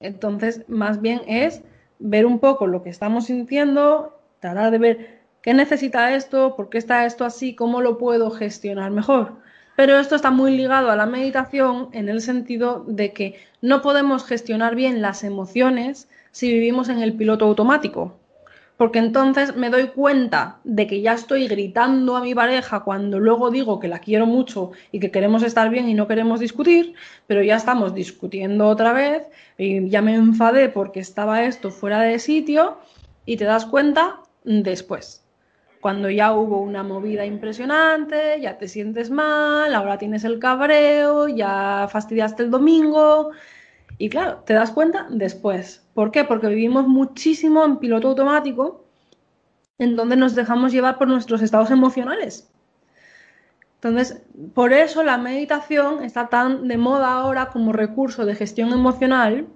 [0.00, 1.62] Entonces, más bien es
[1.98, 6.78] ver un poco lo que estamos sintiendo, tratar de ver qué necesita esto, por qué
[6.78, 9.36] está esto así, cómo lo puedo gestionar mejor.
[9.76, 14.24] Pero esto está muy ligado a la meditación en el sentido de que no podemos
[14.24, 18.18] gestionar bien las emociones si vivimos en el piloto automático.
[18.80, 23.50] Porque entonces me doy cuenta de que ya estoy gritando a mi pareja cuando luego
[23.50, 26.94] digo que la quiero mucho y que queremos estar bien y no queremos discutir,
[27.26, 29.24] pero ya estamos discutiendo otra vez
[29.58, 32.78] y ya me enfadé porque estaba esto fuera de sitio
[33.26, 35.26] y te das cuenta después
[35.82, 41.86] cuando ya hubo una movida impresionante, ya te sientes mal, ahora tienes el cabreo, ya
[41.90, 43.32] fastidiaste el domingo.
[43.98, 45.86] Y claro, te das cuenta después.
[45.94, 46.24] ¿Por qué?
[46.24, 48.84] Porque vivimos muchísimo en piloto automático,
[49.78, 52.50] en donde nos dejamos llevar por nuestros estados emocionales.
[53.74, 54.22] Entonces,
[54.54, 59.46] por eso la meditación está tan de moda ahora como recurso de gestión emocional,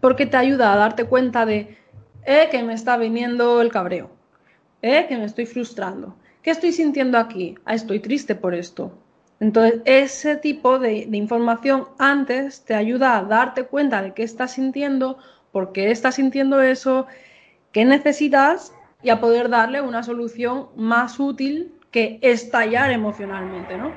[0.00, 1.78] porque te ayuda a darte cuenta de
[2.24, 4.10] eh, que me está viniendo el cabreo
[4.82, 5.06] ¿eh?
[5.08, 6.16] que me estoy frustrando.
[6.42, 7.56] ¿Qué estoy sintiendo aquí?
[7.64, 8.92] Ah, estoy triste por esto.
[9.38, 15.18] Entonces, ese tipo de, información antes te ayuda a darte cuenta de qué estás sintiendo,
[15.52, 17.06] por qué estás sintiendo eso,
[17.72, 18.72] qué necesitas
[19.02, 23.92] y a poder darle una solución más útil que estallar emocionalmente, ¿no?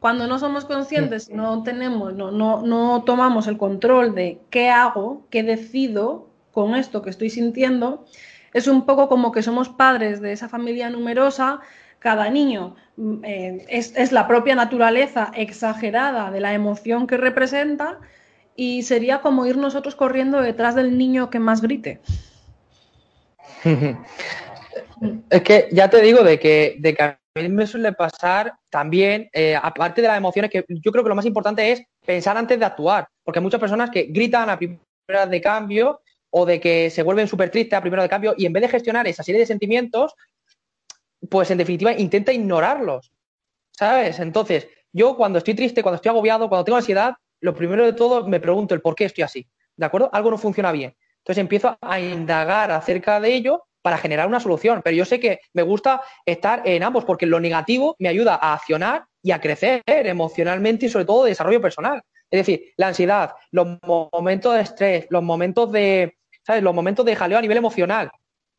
[0.00, 5.26] Cuando no somos conscientes, no tenemos, no, no, no tomamos el control de qué hago,
[5.30, 8.04] qué decido con esto que estoy sintiendo,
[8.52, 11.60] es un poco como que somos padres de esa familia numerosa,
[12.02, 18.00] cada niño mm, eh, es, la propia naturaleza exagerada de la emoción que representa
[18.56, 22.00] y sería como ir nosotros corriendo detrás del niño que más grite.
[25.30, 29.56] es que ya te digo de que, de a mí me suele pasar también, eh,
[29.60, 32.64] aparte de las emociones, que yo creo que lo más importante es pensar antes de
[32.64, 37.02] actuar, porque hay muchas personas que gritan a primeras de cambio o de que se
[37.02, 39.46] vuelven súper tristes a primero de cambio y en vez de gestionar esa serie de
[39.46, 40.14] sentimientos,
[41.28, 43.12] pues en definitiva intenta ignorarlos,
[43.72, 44.18] ¿sabes?
[44.20, 48.26] Entonces, yo cuando estoy triste, cuando estoy agobiado, cuando tengo ansiedad, lo primero de todo
[48.26, 50.10] me pregunto el por qué estoy así, ¿de acuerdo?
[50.12, 50.94] Algo no funciona bien.
[51.18, 55.40] Entonces empiezo a indagar acerca de ello para generar una solución, pero yo sé que
[55.52, 59.82] me gusta estar en ambos porque lo negativo me ayuda a accionar y a crecer
[59.86, 62.02] emocionalmente y sobre todo de desarrollo personal.
[62.30, 66.62] Es decir, la ansiedad, los momentos de estrés, los momentos de, ¿sabes?
[66.62, 68.10] Los momentos de jaleo a nivel emocional.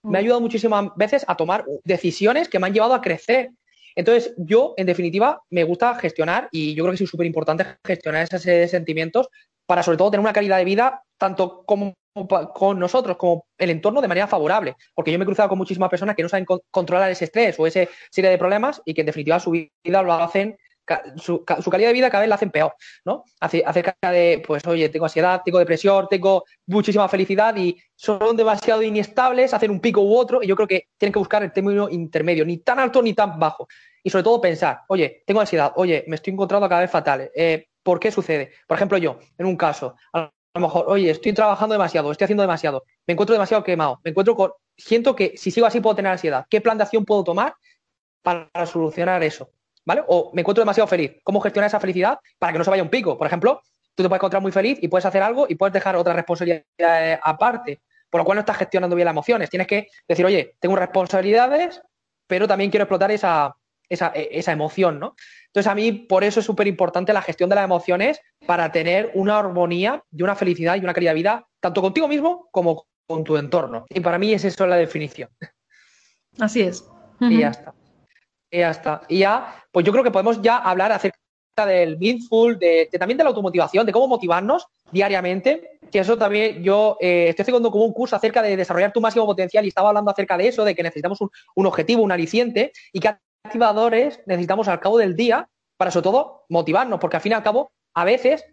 [0.03, 0.23] Me ha mm.
[0.23, 3.51] ayudado muchísimas veces a tomar decisiones que me han llevado a crecer.
[3.95, 8.23] Entonces, yo, en definitiva, me gusta gestionar y yo creo que es súper importante gestionar
[8.23, 9.29] esa serie de sentimientos
[9.65, 11.93] para, sobre todo, tener una calidad de vida tanto como
[12.53, 14.75] con nosotros como el entorno de manera favorable.
[14.93, 17.65] Porque yo me he cruzado con muchísimas personas que no saben controlar ese estrés o
[17.65, 20.57] esa serie de problemas y que, en definitiva, su vida lo hacen
[21.15, 23.23] su, calidad de vida cada vez la hacen peor, ¿no?
[23.39, 29.53] Acerca de, pues, oye, tengo ansiedad, tengo depresión, tengo muchísima felicidad y son demasiado inestables,
[29.53, 32.45] hacen un pico u otro y yo creo que tienen que buscar el término intermedio,
[32.45, 33.67] ni tan alto ni tan bajo.
[34.03, 37.67] Y sobre todo pensar, oye, tengo ansiedad, oye, me estoy encontrando cada vez fatal, eh,
[37.81, 38.51] ¿por qué sucede?
[38.67, 42.43] Por ejemplo, yo, en un caso, a lo mejor, oye, estoy trabajando demasiado, estoy haciendo
[42.43, 46.11] demasiado, me encuentro demasiado quemado, me encuentro con, siento que si sigo así puedo tener
[46.11, 47.55] ansiedad, ¿qué plan de acción puedo tomar
[48.21, 49.49] para solucionar eso?
[49.85, 50.03] ¿Vale?
[50.07, 51.13] O me encuentro demasiado feliz.
[51.23, 53.17] ¿Cómo gestionar esa felicidad para que no se vaya un pico?
[53.17, 53.61] Por ejemplo,
[53.95, 56.63] tú te puedes encontrar muy feliz y puedes hacer algo y puedes dejar otra responsabilidad
[57.21, 59.49] aparte, por lo cual no estás gestionando bien las emociones.
[59.49, 61.81] Tienes que decir, oye, tengo responsabilidades,
[62.27, 63.55] pero también quiero explotar esa,
[63.89, 65.15] esa, emoción, ¿no?
[65.47, 69.11] Entonces, a mí por eso es súper importante la gestión de las emociones para tener
[69.13, 73.23] una armonía y una felicidad y una calidad de vida, tanto contigo mismo como con
[73.23, 73.85] tu entorno.
[73.89, 75.29] Y para mí es eso la definición.
[76.39, 76.83] Así es.
[77.19, 77.73] Y ya está.
[78.53, 79.01] Y ya está.
[79.07, 81.17] Y ya, pues yo creo que podemos ya hablar acerca
[81.65, 85.79] del mindful, de, también de la automotivación, de cómo motivarnos diariamente.
[85.91, 89.25] Que eso también yo eh, estoy haciendo como un curso acerca de desarrollar tu máximo
[89.25, 91.19] potencial y estaba hablando acerca de eso, de que necesitamos
[91.55, 96.45] un, objetivo, un aliciente y que activadores necesitamos al cabo del día para sobre todo
[96.49, 98.45] motivarnos, porque al fin y al cabo a veces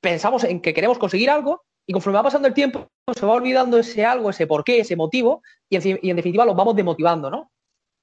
[0.00, 3.78] pensamos en que queremos conseguir algo y conforme va pasando el tiempo se va olvidando
[3.78, 7.30] ese algo, ese por qué, ese motivo y en, y en definitiva los vamos demotivando,
[7.30, 7.50] ¿no?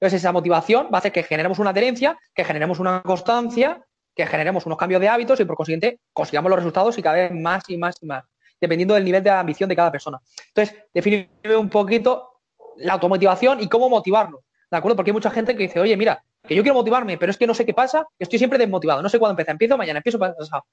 [0.00, 3.84] Entonces, esa motivación va a hacer que generemos una adherencia, que generemos una constancia,
[4.14, 7.32] que generemos unos cambios de hábitos y, por consiguiente, consigamos los resultados y cada vez
[7.32, 8.24] más y más y más,
[8.60, 10.20] dependiendo del nivel de ambición de cada persona.
[10.48, 12.42] Entonces, definirme un poquito
[12.76, 14.96] la automotivación y cómo motivarlo, ¿de acuerdo?
[14.96, 17.46] Porque hay mucha gente que dice, oye, mira, que yo quiero motivarme, pero es que
[17.46, 20.64] no sé qué pasa, estoy siempre desmotivado, no sé cuándo empezar, empiezo mañana, empiezo pasado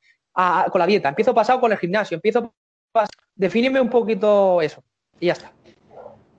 [0.72, 2.54] con la dieta, empiezo pasado con el gimnasio, empiezo
[2.92, 4.84] pasado, defíneme un poquito eso
[5.20, 5.52] y ya está.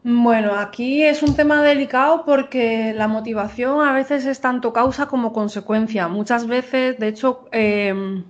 [0.08, 5.32] Bueno, aquí es un tema delicado porque la motivación a veces es tanto causa como
[5.32, 6.06] consecuencia.
[6.06, 8.22] Muchas veces, de hecho, eh,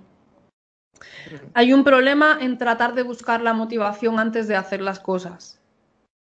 [1.53, 5.61] hay un problema en tratar de buscar la motivación antes de hacer las cosas.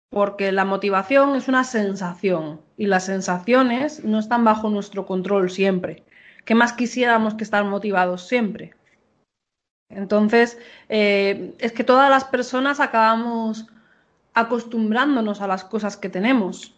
[0.09, 6.03] Porque la motivación es una sensación y las sensaciones no están bajo nuestro control siempre.
[6.45, 8.73] ¿Qué más quisiéramos que estar motivados siempre?
[9.89, 10.57] Entonces,
[10.89, 13.67] eh, es que todas las personas acabamos
[14.33, 16.75] acostumbrándonos a las cosas que tenemos.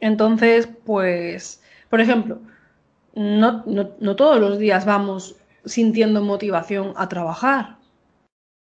[0.00, 2.40] Entonces, pues, por ejemplo,
[3.14, 3.64] no,
[4.16, 7.78] todos los días vamos sintiendo motivación a trabajar.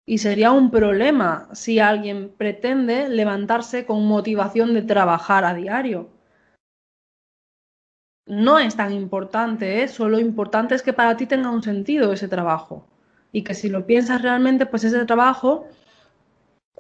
[0.05, 6.11] Y sería un problema si alguien pretende levantarse con motivación de trabajar a diario.
[8.27, 9.89] No es tan importante, ¿eh?
[9.89, 12.87] solo importante es que para ti tenga un sentido ese trabajo.
[13.31, 15.67] Y que si lo piensas realmente, pues ese trabajo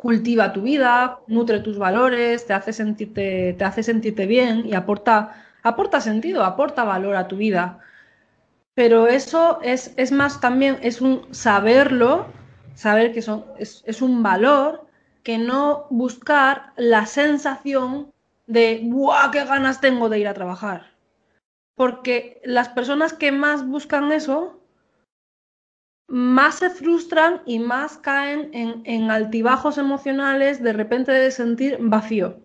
[0.02, 5.46] cultiva tu vida, nutre tus valores, te hace sentirte, te hace sentirte bien y aporta,
[5.62, 7.78] aporta sentido, aporta valor a tu vida.
[8.74, 12.26] Pero eso es, es más también, es un saberlo,
[12.74, 14.88] saber que son, es, es un valor
[15.22, 18.12] que no buscar la sensación
[18.48, 20.96] de, ¡buah, qué ganas tengo de ir a trabajar!
[21.76, 24.61] Porque las personas que más buscan eso,
[26.08, 32.38] más se frustran y más caen en, en altibajos emocionales de repente de sentir vacío.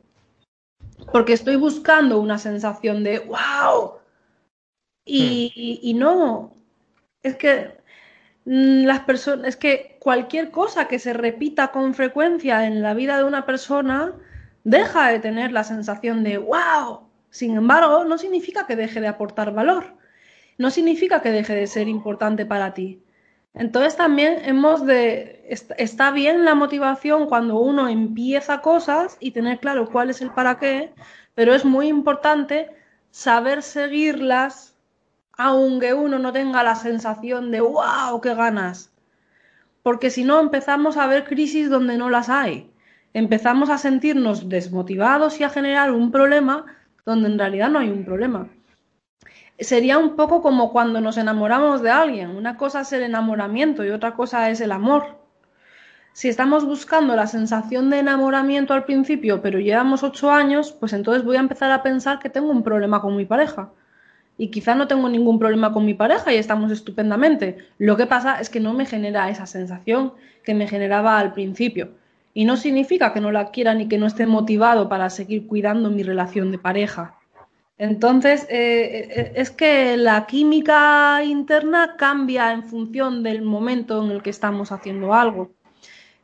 [1.11, 3.97] Porque estoy buscando una sensación de, ¡wow!
[5.05, 6.51] Y, y, no,
[7.23, 7.71] es que
[8.45, 13.17] mm, las personas, es que cualquier cosa que se repita con frecuencia en la vida
[13.17, 14.13] de una persona
[14.65, 17.07] deja de tener la sensación de wow.
[17.29, 19.95] Sin embargo, no significa que deje de aportar valor,
[20.57, 23.01] no significa que deje de ser importante para ti.
[23.59, 25.45] Entonces también hemos de,
[25.77, 30.59] está bien la motivación cuando uno empieza cosas y tener claro cuál es el para
[30.59, 30.93] qué,
[31.33, 32.69] pero es muy importante
[33.09, 34.75] saber seguirlas
[35.37, 38.91] aunque uno no tenga la sensación de wow, qué ganas.
[39.83, 42.71] Porque si no empezamos a ver crisis donde no las hay.
[43.13, 46.65] Empezamos a sentirnos desmotivados y a generar un problema
[47.05, 48.49] donde en realidad no hay un problema.
[49.59, 52.29] Sería un poco como cuando nos enamoramos de alguien.
[52.29, 55.17] Una cosa es el enamoramiento y otra cosa es el amor.
[56.13, 61.23] Si estamos buscando la sensación de enamoramiento al principio, pero llevamos ocho años, pues entonces
[61.23, 63.71] voy a empezar a pensar que tengo un problema con mi pareja
[64.37, 67.57] y quizá no tengo ningún problema con mi pareja y estamos estupendamente.
[67.79, 71.89] Lo que pasa es que no me genera esa sensación que me generaba al principio.
[72.33, 75.89] Y no significa que no la quiera ni que no esté motivado para seguir cuidando
[75.89, 77.16] mi relación de pareja.
[77.79, 84.23] Entonces, eh, eh, es que la química interna cambia en función del momento en el
[84.23, 85.51] que estamos haciendo algo.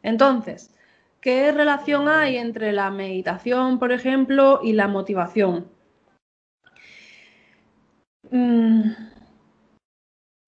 [0.02, 0.74] Entonces,
[1.22, 5.70] ¿qué relación hay entre la meditación, por ejemplo, y la motivación?
[8.32, 8.92] Mm,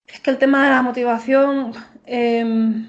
[0.08, 1.74] es que el tema de la motivación,
[2.06, 2.88] em,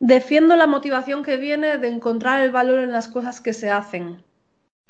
[0.00, 4.22] defiendo la motivación que viene de encontrar el valor en las cosas que se hacen.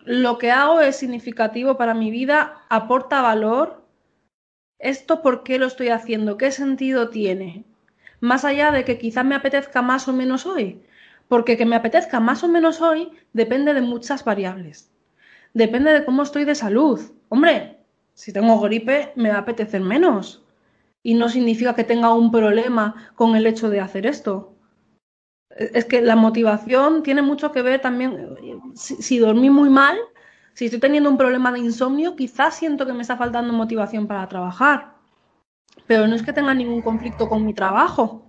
[0.04, 3.82] Lo que hago es significativo para mi vida, aporta valor.
[4.78, 6.36] ¿Esto por qué lo estoy haciendo?
[6.36, 7.64] ¿Qué sentido tiene?
[8.20, 10.82] Más allá de que quizá me apetezca más o menos hoy.
[11.28, 14.90] Porque que me apetezca más o menos hoy depende de muchas variables.
[15.54, 17.00] Depende de cómo estoy de salud,
[17.34, 17.78] Hombre,
[18.12, 20.44] si tengo gripe me va a apetecer menos.
[21.02, 24.51] Y no significa que tenga un problema con el hecho de hacer esto.
[25.56, 28.36] Es que la motivación tiene mucho que ver también,
[28.74, 29.98] si, dormí muy mal,
[30.54, 34.28] si estoy teniendo un problema de insomnio, quizás siento que me está faltando motivación para
[34.28, 34.94] trabajar.
[35.86, 38.26] Pero no es que tenga ningún conflicto con mi trabajo,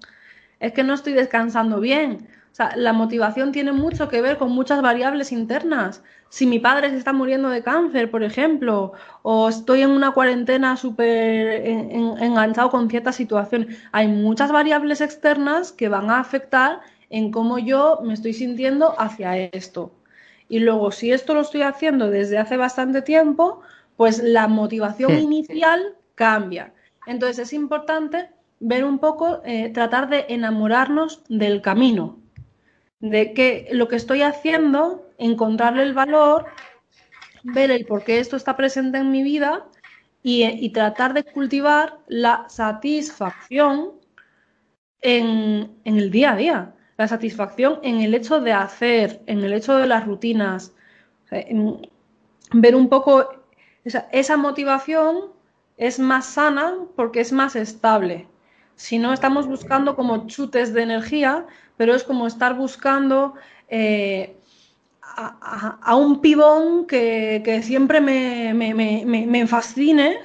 [0.60, 2.28] es que no estoy descansando bien.
[2.54, 6.04] O sea, la motivación tiene mucho que ver con muchas variables internas.
[6.30, 10.78] Si mi padre se está muriendo de cáncer, por ejemplo, o estoy en una cuarentena
[10.78, 16.82] súper enganchado con ciertas situaciones, hay muchas variables externas que van a afectar
[17.14, 19.92] en cómo yo me estoy sintiendo hacia esto.
[20.50, 23.62] Y luego, si esto lo estoy haciendo desde hace bastante tiempo,
[23.96, 26.74] pues la motivación inicial cambia.
[27.06, 32.18] Entonces es importante ver un poco, eh, tratar de enamorarnos del camino,
[33.00, 36.48] de que lo que estoy haciendo, encontrarle el valor,
[37.44, 39.68] ver el por qué esto está presente en mi vida
[40.24, 43.92] y, tratar de cultivar la satisfacción
[45.02, 49.76] en, el día a día, la satisfacción en el hecho de hacer, en el hecho
[49.78, 50.74] de las rutinas,
[52.52, 53.30] ver un poco
[53.84, 55.32] esa, motivación
[55.78, 58.28] es más sana porque es más estable.
[58.76, 61.46] Si no, estamos buscando como chutes de energía,
[61.78, 63.36] pero es como estar buscando
[63.68, 64.38] eh,
[65.02, 70.18] a, un pibón que, que siempre me, me, me, me, fascine,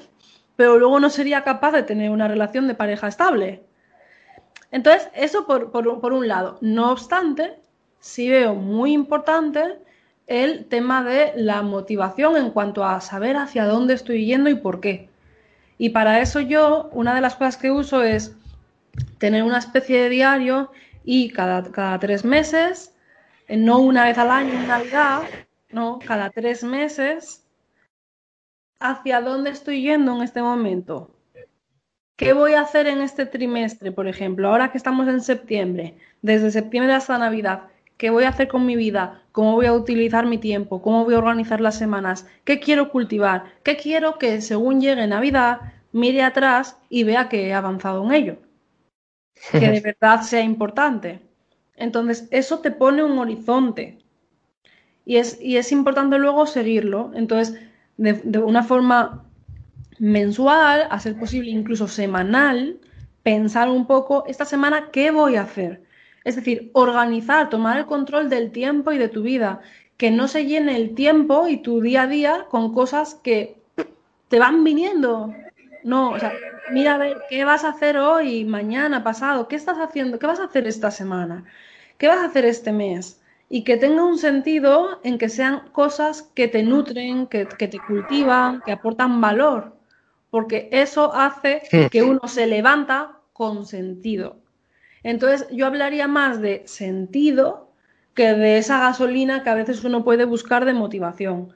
[0.56, 3.67] pero luego no sería capaz de tener una relación de pareja estable.
[4.70, 6.58] Entonces, eso por, por, por un lado.
[6.60, 7.58] No obstante,
[8.00, 9.78] sí veo muy importante
[10.26, 14.80] el tema de la motivación en cuanto a saber hacia dónde estoy yendo y por
[14.80, 15.08] qué.
[15.78, 18.36] Y para eso yo, una de las cosas que uso es
[19.18, 20.70] tener una especie de diario
[21.04, 22.94] y cada, cada tres meses,
[23.46, 25.22] eh, no una vez al año en Navidad,
[25.70, 27.44] no, cada tres meses,
[28.80, 31.10] hacia dónde estoy yendo en este momento.
[32.18, 34.48] ¿Qué voy a hacer en este trimestre, por ejemplo?
[34.48, 38.74] Ahora que estamos en septiembre, desde septiembre hasta Navidad, ¿qué voy a hacer con mi
[38.74, 39.22] vida?
[39.30, 40.82] ¿Cómo voy a utilizar mi tiempo?
[40.82, 42.26] ¿Cómo voy a organizar las semanas?
[42.42, 43.44] ¿Qué quiero cultivar?
[43.62, 45.60] ¿Qué quiero que según llegue Navidad
[45.92, 48.36] mire atrás y vea que he avanzado en ello?
[49.52, 51.20] Que de verdad sea importante.
[51.76, 53.98] Entonces, eso te pone un horizonte.
[55.04, 57.12] Y es, y es importante luego seguirlo.
[57.14, 57.60] Entonces,
[57.96, 59.27] de, de una forma
[59.98, 62.78] mensual, a ser posible incluso semanal,
[63.22, 65.82] pensar un poco, esta semana, ¿qué voy a hacer?
[66.24, 69.60] Es decir, organizar, tomar el control del tiempo y de tu vida,
[69.96, 73.60] que no se llene el tiempo y tu día a día con cosas que
[74.28, 75.34] te van viniendo.
[75.84, 76.32] No, o sea,
[76.70, 80.40] mira a ver qué vas a hacer hoy, mañana, pasado, qué estás haciendo, qué vas
[80.40, 81.44] a hacer esta semana,
[81.98, 86.22] qué vas a hacer este mes y que tenga un sentido en que sean cosas
[86.34, 89.77] que te nutren, que, que te cultivan, que aportan valor
[90.30, 94.36] porque eso hace que uno se levanta con sentido.
[95.02, 97.72] Entonces yo hablaría más de sentido
[98.14, 101.54] que de esa gasolina que a veces uno puede buscar de motivación.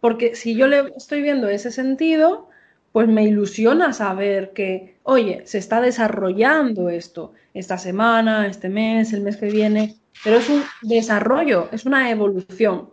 [0.00, 2.48] Porque si yo le estoy viendo ese sentido,
[2.92, 9.22] pues me ilusiona saber que, oye, se está desarrollando esto esta semana, este mes, el
[9.22, 12.90] mes que viene, pero es un desarrollo, es una evolución.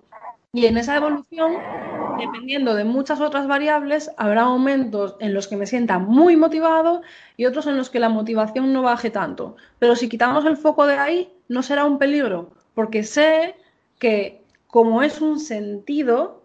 [0.51, 1.53] Y en esa evolución,
[2.17, 7.01] dependiendo de muchas otras variables, habrá momentos en los que me sienta muy motivado
[7.37, 9.55] y otros en los que la motivación no baje tanto.
[9.79, 13.55] Pero si quitamos el foco de ahí, no será un peligro, porque sé
[13.99, 16.43] que como es un sentido,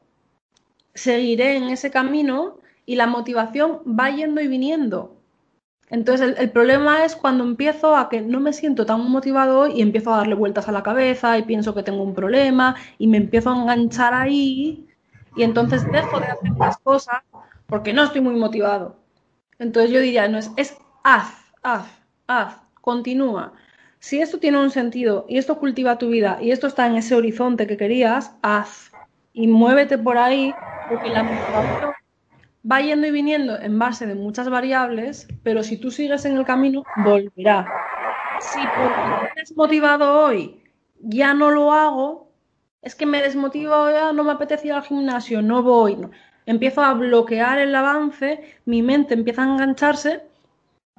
[0.95, 5.17] seguiré en ese camino y la motivación va yendo y viniendo.
[5.91, 9.81] Entonces, el, el, problema es cuando empiezo a que no me siento tan motivado y
[9.81, 13.17] empiezo a darle vueltas a la cabeza y pienso que tengo un problema y me
[13.17, 14.88] empiezo a enganchar ahí
[15.39, 17.23] y entonces dejo de hacer las cosas
[17.69, 18.97] porque no estoy muy motivado.
[19.59, 21.33] Entonces yo diría, no es, es haz,
[21.63, 21.87] haz,
[22.27, 23.53] haz, continúa.
[24.01, 27.15] Si esto tiene un sentido y esto cultiva tu vida y esto está en ese
[27.15, 28.91] horizonte que querías, haz
[29.33, 30.53] y muévete por ahí
[30.89, 31.93] porque la motivación
[32.71, 36.45] va yendo y viniendo en base de muchas variables, pero si tú sigues en el
[36.45, 37.67] camino, volverá.
[38.41, 40.63] Si porque te desmotivado hoy
[41.01, 42.28] ya no lo hago,
[42.83, 45.97] es que me desmotiva, ya no me apetece ir al gimnasio, no voy.
[45.97, 46.11] No.
[46.47, 50.23] Empiezo a bloquear el avance, mi mente empieza a engancharse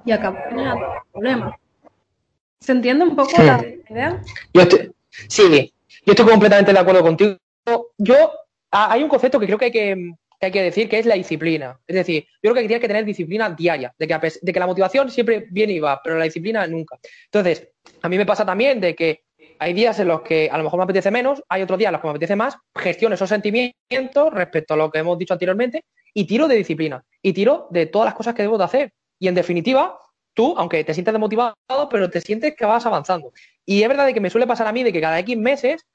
[0.04, 1.54] y acabo generando problemas.
[2.60, 3.42] ¿Se entiende un poco sí.
[3.42, 4.22] la idea?
[4.54, 4.92] Yo estoy,
[5.28, 5.72] sí,
[6.06, 7.36] yo estoy completamente de acuerdo contigo.
[7.98, 8.32] Yo,
[8.70, 11.06] ah, hay un concepto que creo que hay que que hay que decir que es
[11.06, 11.78] la disciplina.
[11.86, 14.66] Es decir, yo creo que tiene que tener disciplina diaria, de que, de que la
[14.66, 16.98] motivación siempre viene y va, pero la disciplina nunca.
[17.26, 17.68] Entonces,
[18.00, 19.24] a mí me pasa también de que
[19.60, 21.92] hay días en los que a lo mejor me apetece menos, hay otros días en
[21.92, 25.84] los que me apetece más, gestiono esos sentimientos respecto a lo que hemos dicho anteriormente
[26.14, 28.92] y tiro de disciplina y tiro de todas las cosas que debo de hacer.
[29.18, 29.98] Y en definitiva,
[30.32, 31.54] tú, aunque te sientas desmotivado,
[31.90, 33.32] pero te sientes que vas avanzando.
[33.66, 35.86] Y es verdad de que me suele pasar a mí de que cada X meses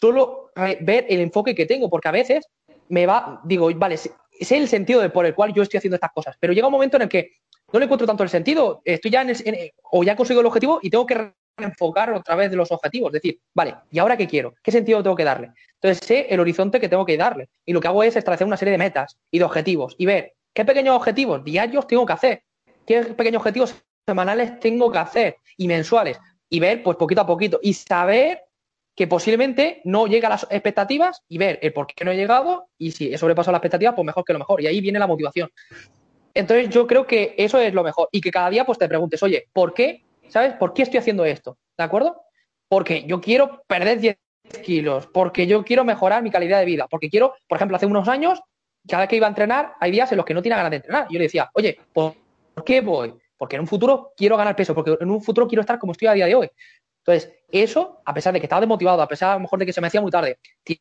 [0.00, 2.46] suelo ver el enfoque que tengo, porque a veces
[2.88, 4.12] me va, digo, vale, sé
[4.56, 7.02] el sentido por el cual yo estoy haciendo estas cosas, pero llega un momento en
[7.02, 7.32] el que
[7.72, 10.78] no le encuentro tanto el sentido, estoy ya en, el, o ya consigo el objetivo
[10.82, 14.54] y tengo que enfocar otra vez los objetivos, decir, vale, ¿y ahora qué quiero?
[14.62, 15.52] ¿Qué sentido tengo que darle?
[15.74, 18.56] Entonces sé el horizonte que tengo que darle y lo que hago es establecer una
[18.56, 22.42] serie de metas y de objetivos y ver qué pequeños objetivos diarios tengo que hacer,
[22.86, 23.74] qué pequeños objetivos
[24.06, 28.42] semanales tengo que hacer y mensuales y ver pues poquito a poquito y saber
[28.94, 32.68] que posiblemente no llega a las expectativas y ver el por qué no he llegado
[32.78, 34.62] y si he sobrepasado las expectativas, pues mejor que lo mejor.
[34.62, 35.50] Y ahí viene la motivación.
[36.32, 39.22] Entonces yo creo que eso es lo mejor y que cada día pues te preguntes,
[39.22, 40.05] oye, ¿por qué?
[40.28, 40.54] ¿Sabes?
[40.54, 41.58] ¿Por qué estoy haciendo esto?
[41.76, 42.22] ¿De acuerdo?
[42.68, 44.18] Porque yo quiero perder 10
[44.62, 48.08] kilos, porque yo quiero mejorar mi calidad de vida, porque quiero, por ejemplo, hace unos
[48.08, 48.40] años,
[48.88, 50.76] cada vez que iba a entrenar, hay días en los que no tenía ganas de
[50.76, 51.06] entrenar.
[51.10, 52.14] Yo le decía, oye, ¿por
[52.64, 53.14] qué voy?
[53.36, 56.08] Porque en un futuro quiero ganar peso, porque en un futuro quiero estar como estoy
[56.08, 56.50] a día de hoy.
[57.06, 59.72] Entonces, eso, a pesar de que estaba desmotivado, a pesar a lo mejor de que
[59.72, 60.38] se me hacía muy tarde,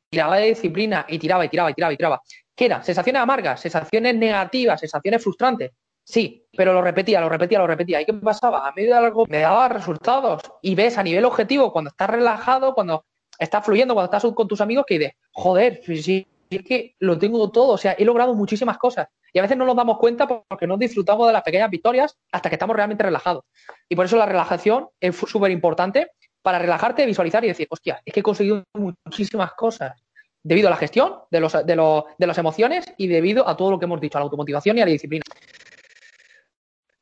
[0.09, 2.21] tiraba de disciplina y tiraba y tiraba y tiraba y tiraba.
[2.55, 2.81] ¿Qué era?
[2.81, 5.71] Sensaciones amargas, sensaciones negativas, sensaciones frustrantes.
[6.05, 7.99] Sí, pero lo repetía, lo repetía, lo repetía.
[7.99, 8.67] ¿Y qué pasaba?
[8.67, 10.43] A medio de algo me daba resultados.
[10.61, 13.05] Y ves a nivel objetivo, cuando estás relajado, cuando
[13.39, 17.49] estás fluyendo, cuando estás con tus amigos, que dices, joder, sí, es que lo tengo
[17.49, 19.07] todo, o sea, he logrado muchísimas cosas.
[19.33, 22.49] Y a veces no nos damos cuenta porque no disfrutamos de las pequeñas victorias hasta
[22.49, 23.43] que estamos realmente relajados.
[23.89, 28.13] Y por eso la relajación es súper importante para relajarte, visualizar y decir, hostia, es
[28.13, 29.99] que he conseguido muchísimas cosas
[30.43, 33.79] debido a la gestión de, los, de, de las emociones y debido a todo lo
[33.79, 35.23] que hemos dicho, a la automotivación y a la disciplina.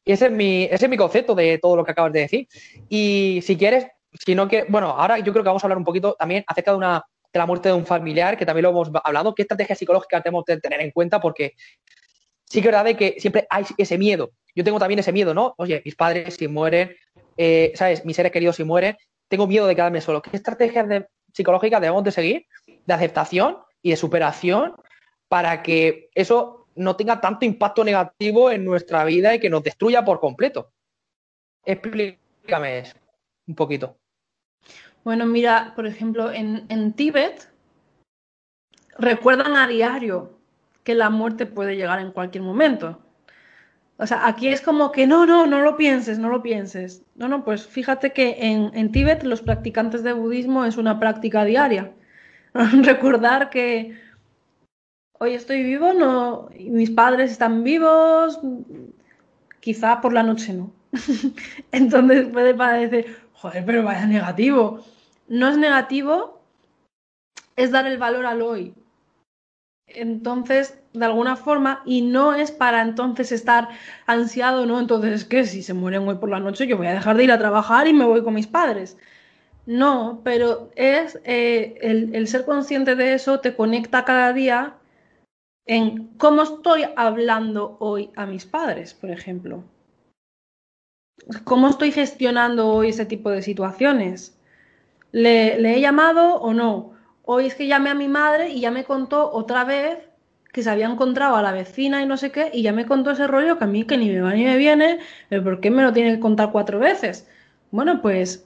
[0.05, 2.47] Y ese es mi, ese es mi concepto de todo lo que acabas de decir.
[2.89, 5.85] Y si quieres, si no que, bueno, ahora yo creo que vamos a hablar un
[5.85, 8.91] poquito también acerca de una de la muerte de un familiar, que también lo hemos
[9.03, 11.53] hablado, qué estrategias psicológicas tenemos que tener en cuenta, porque
[12.45, 14.31] sí que es verdad que siempre hay ese miedo.
[14.55, 15.55] Yo tengo también ese miedo, ¿no?
[15.57, 16.95] Oye, mis padres si mueren,
[17.37, 18.05] eh, ¿sabes?
[18.05, 18.95] Mis seres queridos si mueren,
[19.27, 20.21] tengo miedo de quedarme solo.
[20.21, 20.85] ¿Qué estrategias
[21.33, 22.45] psicológicas debemos de seguir
[22.85, 24.75] de aceptación y de superación
[25.27, 30.03] para que eso no tenga tanto impacto negativo en nuestra vida y que nos destruya
[30.03, 30.71] por completo?
[31.65, 32.97] Explícame eso
[33.47, 33.97] un poquito.
[35.03, 37.49] Bueno, mira, por ejemplo, en, en Tíbet
[38.97, 40.38] recuerdan a diario
[40.84, 42.99] que la muerte puede llegar en cualquier momento.
[43.97, 47.03] O sea, aquí es como que no, no, no lo pienses, no lo pienses.
[47.15, 51.45] No, no, pues fíjate que en, en Tíbet los practicantes de budismo es una práctica
[51.45, 51.91] diaria.
[52.53, 53.97] Recordar que
[55.24, 58.39] hoy estoy vivo, no, mis padres están vivos,
[59.61, 60.71] quizá por la noche no.
[61.71, 64.84] Entonces puede parecer, joder, pero vaya negativo.
[65.30, 66.41] No es negativo,
[67.55, 68.74] es dar el valor al hoy.
[69.88, 73.69] Entonces, de alguna forma, y no es para entonces estar
[74.05, 74.78] ansiado, ¿no?
[74.80, 77.24] Entonces, es que si se mueren hoy por la noche, yo voy a dejar de
[77.24, 78.97] ir a trabajar y me voy con mis padres.
[79.65, 84.76] No, pero es eh, el, el ser consciente de eso te conecta cada día
[85.66, 89.64] en cómo estoy hablando hoy a mis padres, por ejemplo.
[91.43, 94.38] ¿Cómo estoy gestionando hoy ese tipo de situaciones?
[95.11, 96.93] ¿Le, ¿Le, he llamado o no?
[97.24, 99.99] Hoy es que llamé a mi madre y ya me contó otra vez
[100.51, 103.11] que se había encontrado a la vecina y no sé qué, y ya me contó
[103.11, 104.99] ese rollo que a mí que ni me va ni me viene,
[105.30, 107.28] pero ¿por qué me lo tiene que contar cuatro veces?
[107.72, 108.45] Bueno, pues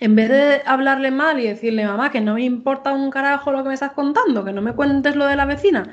[0.00, 3.62] en vez de hablarle mal y decirle, mamá, que no me importa un carajo lo
[3.62, 5.92] que me estás contando, que no me cuentes lo de la vecina,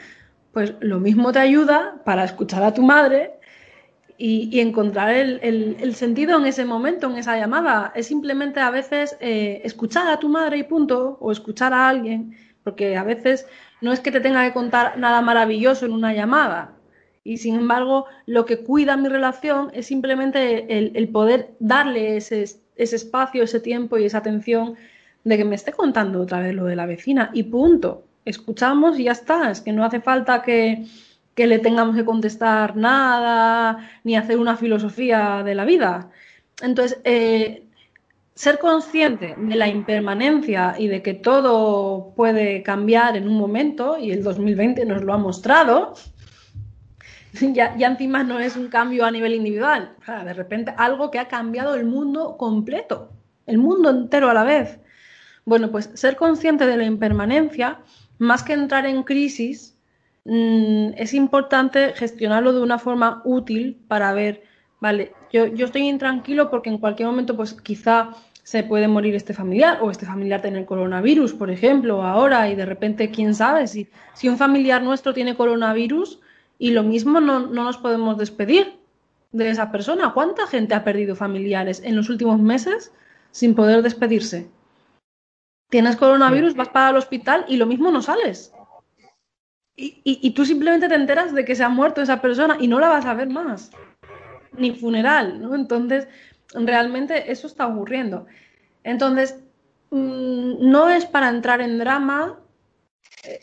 [0.51, 3.33] pues lo mismo te ayuda para escuchar a tu madre
[4.17, 7.91] y, encontrar el, sentido en ese momento, en esa llamada.
[7.95, 12.35] Es simplemente a veces eh, escuchar a tu madre y punto, o escuchar a alguien,
[12.63, 13.47] porque a veces
[13.81, 16.73] no es que te tenga que contar nada maravilloso en una llamada.
[17.23, 22.45] Y sin embargo, lo que cuida mi relación es simplemente el, poder darle ese
[22.77, 24.75] espacio, ese tiempo y esa atención
[25.23, 28.05] de que me esté contando otra vez lo de la vecina y punto.
[28.27, 29.51] Escuchamos y ya está.
[29.51, 30.85] Es que no hace falta que,
[31.33, 36.09] que le tengamos que contestar nada ni hacer una filosofía de la vida.
[36.61, 37.67] Entonces, eh,
[38.37, 44.11] ser consciente de la impermanencia y de que todo puede cambiar en un momento, y
[44.11, 45.93] el 2020 nos lo ha mostrado,
[47.41, 51.27] ya, ya encima no es un cambio a nivel individual, de repente algo que ha
[51.27, 53.11] cambiado el mundo completo,
[53.47, 54.79] el mundo entero a la vez.
[55.45, 57.79] Bueno, pues ser consciente de la impermanencia,
[58.19, 59.77] más que entrar en crisis,
[60.25, 64.43] mmm, es importante gestionarlo de una forma útil para ver,
[64.79, 68.11] vale, yo, yo estoy intranquilo porque en cualquier momento, pues quizá
[68.43, 72.65] se puede morir este familiar o este familiar tiene coronavirus, por ejemplo, ahora y de
[72.65, 76.21] repente, quién sabe, si, si un familiar nuestro tiene coronavirus
[76.57, 78.77] y lo mismo no, no nos podemos despedir
[79.33, 80.13] de esa persona.
[80.13, 82.93] ¿Cuánta gente ha perdido familiares en los últimos meses
[83.31, 84.49] sin poder despedirse?
[85.69, 88.53] Tienes coronavirus, vas para el hospital y lo mismo no sales.
[89.75, 92.67] Y, y, y, tú simplemente te enteras de que se ha muerto esa persona y
[92.67, 93.69] no la vas a ver más.
[94.53, 95.53] Ni funeral, ¿no?
[95.53, 96.07] Entonces,
[96.53, 98.25] realmente eso está ocurriendo.
[98.83, 99.39] Entonces,
[99.91, 102.39] mmm, no es para entrar en drama,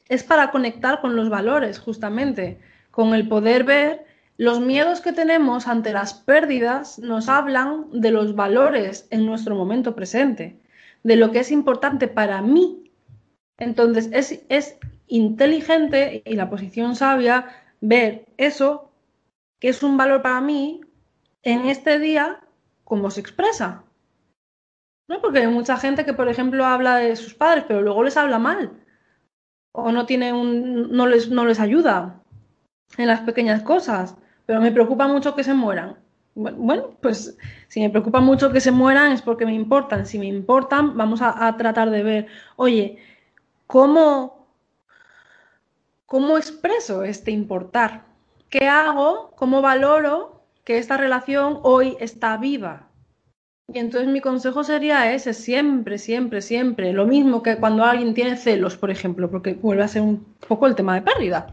[0.09, 2.59] es para conectar con los valores, justamente,
[2.91, 4.05] con el poder ver
[4.37, 9.95] los miedos que tenemos ante las pérdidas, nos hablan de los valores en nuestro momento
[9.95, 10.59] presente,
[11.05, 12.91] de lo que es importante para mí.
[13.59, 17.47] Entonces, es, es inteligente y la posición sabia
[17.81, 18.91] ver eso,
[19.61, 20.81] que es un valor para mí,
[21.43, 22.41] en este día
[22.83, 23.85] cómo se expresa.
[25.07, 25.21] ¿No?
[25.21, 28.39] Porque hay mucha gente que, por ejemplo, habla de sus padres, pero luego les habla
[28.39, 28.83] mal.
[29.73, 30.93] O no tiene un.
[30.93, 32.23] no les, no les ayuda
[32.97, 34.17] en las pequeñas cosas.
[34.47, 35.99] Pero me preocupa mucho que se mueran.
[36.35, 40.05] Bueno, pues si me preocupa mucho que se mueran es porque me importan.
[40.07, 42.27] Si me importan, vamos a, tratar de ver,
[42.57, 42.99] oye,
[43.69, 44.47] ¿cómo,
[46.07, 48.05] ¿cómo expreso este importar?
[48.51, 49.31] ¿Qué hago?
[49.37, 52.89] ¿Cómo valoro que esta relación hoy está viva?
[53.73, 56.93] Y entonces mi consejo sería ese, siempre, siempre, siempre.
[56.93, 60.67] Lo mismo que cuando alguien tiene celos, por ejemplo, porque vuelve a ser un poco
[60.67, 61.47] el tema de pérdida.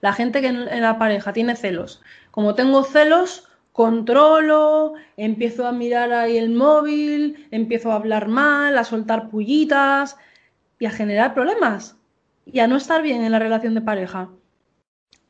[0.00, 2.02] La gente que en la pareja tiene celos.
[2.32, 8.84] Como tengo celos, controlo, empiezo a mirar ahí el móvil, empiezo a hablar mal, a
[8.84, 10.16] soltar pullitas
[10.78, 11.96] y a generar problemas
[12.44, 14.30] y a no estar bien en la relación de pareja.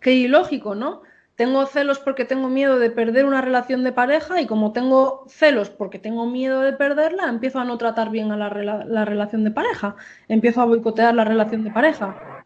[0.01, 1.03] Qué ilógico, ¿no?
[1.37, 5.71] Tengo celos porque tengo miedo de perder una relación de pareja y como tengo celos
[5.71, 9.51] porque tengo miedo de perderla, empiezo a no tratar bien a la, la relación de
[9.51, 9.97] pareja,
[10.29, 12.45] empiezo a boicotear la relación de pareja.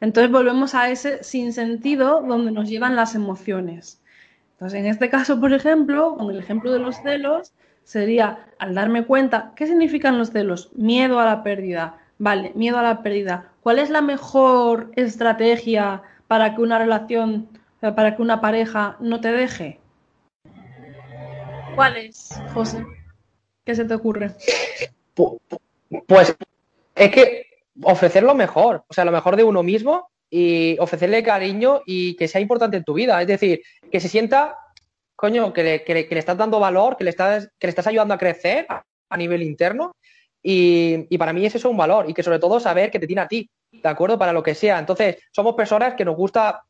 [0.00, 4.00] Entonces volvemos a ese sinsentido donde nos llevan las emociones.
[4.60, 9.06] Entonces, en este caso, por ejemplo, con el ejemplo de los celos, sería al darme
[9.06, 10.68] cuenta, ¿qué significan los celos?
[10.74, 11.96] Miedo a la pérdida.
[12.18, 13.52] Vale, miedo a la pérdida.
[13.62, 17.48] ¿Cuál es la mejor estrategia para que una relación,
[17.80, 19.80] para que una pareja no te deje?
[21.74, 22.84] ¿Cuál es, José?
[23.64, 24.32] ¿Qué se te ocurre?
[26.06, 26.36] Pues
[26.96, 27.46] es que
[27.82, 32.28] ofrecer lo mejor, o sea, lo mejor de uno mismo y ofrecerle cariño y que
[32.28, 33.20] sea importante en tu vida.
[33.20, 34.56] Es decir, que se sienta,
[35.16, 38.18] coño, que le, que estás dando valor, que le estás, que le estás ayudando a
[38.18, 39.92] crecer a, nivel interno.
[40.42, 43.06] Y, y, para mí es eso un valor y que sobre todo saber que te
[43.06, 44.18] tiene a ti, ¿de acuerdo?
[44.18, 44.78] Para lo que sea.
[44.78, 46.62] Entonces, somos personas que nos gusta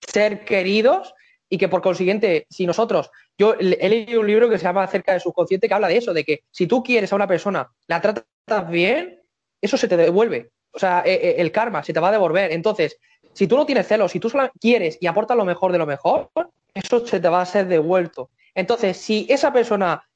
[0.00, 1.12] ser queridos
[1.50, 5.12] y que por consiguiente, si nosotros, yo he leído un libro que se llama Acerca
[5.12, 8.00] del subconsciente que habla de eso, de que si tú quieres a una persona, la
[8.00, 9.20] tratas bien,
[9.60, 12.52] eso se te devuelve o sea, eh, eh, el karma se te va a devolver.
[12.52, 12.98] Entonces,
[13.32, 15.86] si tú no tienes celos, si tú solo quieres y aportas lo mejor de lo
[15.86, 16.30] mejor,
[16.74, 18.30] eso se te va a ser devuelto.
[18.54, 20.06] Entonces, si esa persona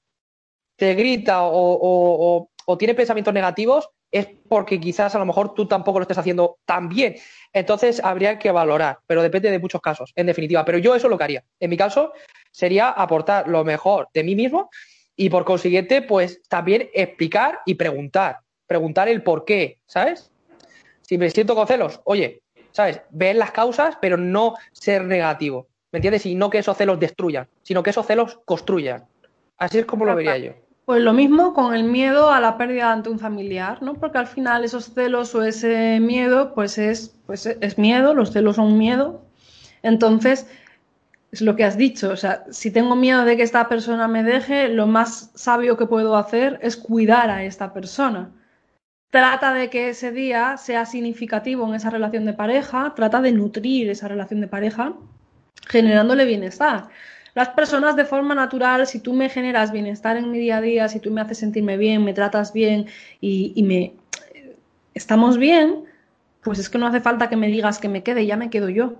[0.76, 2.48] te grita o,
[2.78, 6.88] tiene pensamientos negativos, es porque quizás a lo mejor tú tampoco lo estés haciendo tan
[6.88, 7.16] bien.
[7.52, 10.64] Entonces, habría que valorar, pero depende de muchos casos, en definitiva.
[10.64, 11.44] Pero yo eso lo que haría.
[11.60, 12.12] En mi caso,
[12.50, 14.70] sería aportar lo mejor de mí mismo
[15.16, 18.38] y por consiguiente, pues también explicar y preguntar.
[18.66, 20.30] Preguntar el por qué, ¿sabes?
[21.08, 23.00] Si me siento con celos, oye, ¿sabes?
[23.08, 25.66] Ver las causas, pero no ser negativo.
[25.90, 26.26] ¿Me entiendes?
[26.26, 29.06] Y no que esos celos destruyan, sino que esos celos construyan.
[29.56, 30.52] Así es como lo vería yo.
[30.84, 33.94] Pues lo mismo con el miedo a la pérdida ante un familiar, ¿no?
[33.94, 38.56] Porque al final esos celos o ese miedo, pues es, pues es miedo, los celos
[38.56, 39.22] son miedo.
[39.82, 40.46] Entonces,
[41.32, 44.24] es lo que has dicho, o sea, si tengo miedo de que esta persona me
[44.24, 48.30] deje, lo más sabio que puedo hacer es cuidar a esta persona
[49.10, 53.88] trata de que ese día sea significativo en esa relación de pareja, trata de nutrir
[53.90, 54.94] esa relación de pareja,
[55.68, 56.88] generándole bienestar.
[57.34, 60.88] Las personas de forma natural, si tú me generas bienestar en mi día a día,
[60.88, 62.86] si tú me haces sentirme bien, me tratas bien
[63.20, 63.94] y, me
[64.94, 65.84] estamos bien,
[66.42, 68.68] pues es que no hace falta que me digas que me quede, ya me quedo
[68.68, 68.96] yo.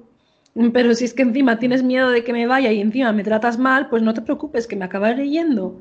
[0.72, 3.58] Pero si es que encima tienes miedo de que me vaya y encima me tratas
[3.58, 5.80] mal, pues no te preocupes, que me acabaré yendo.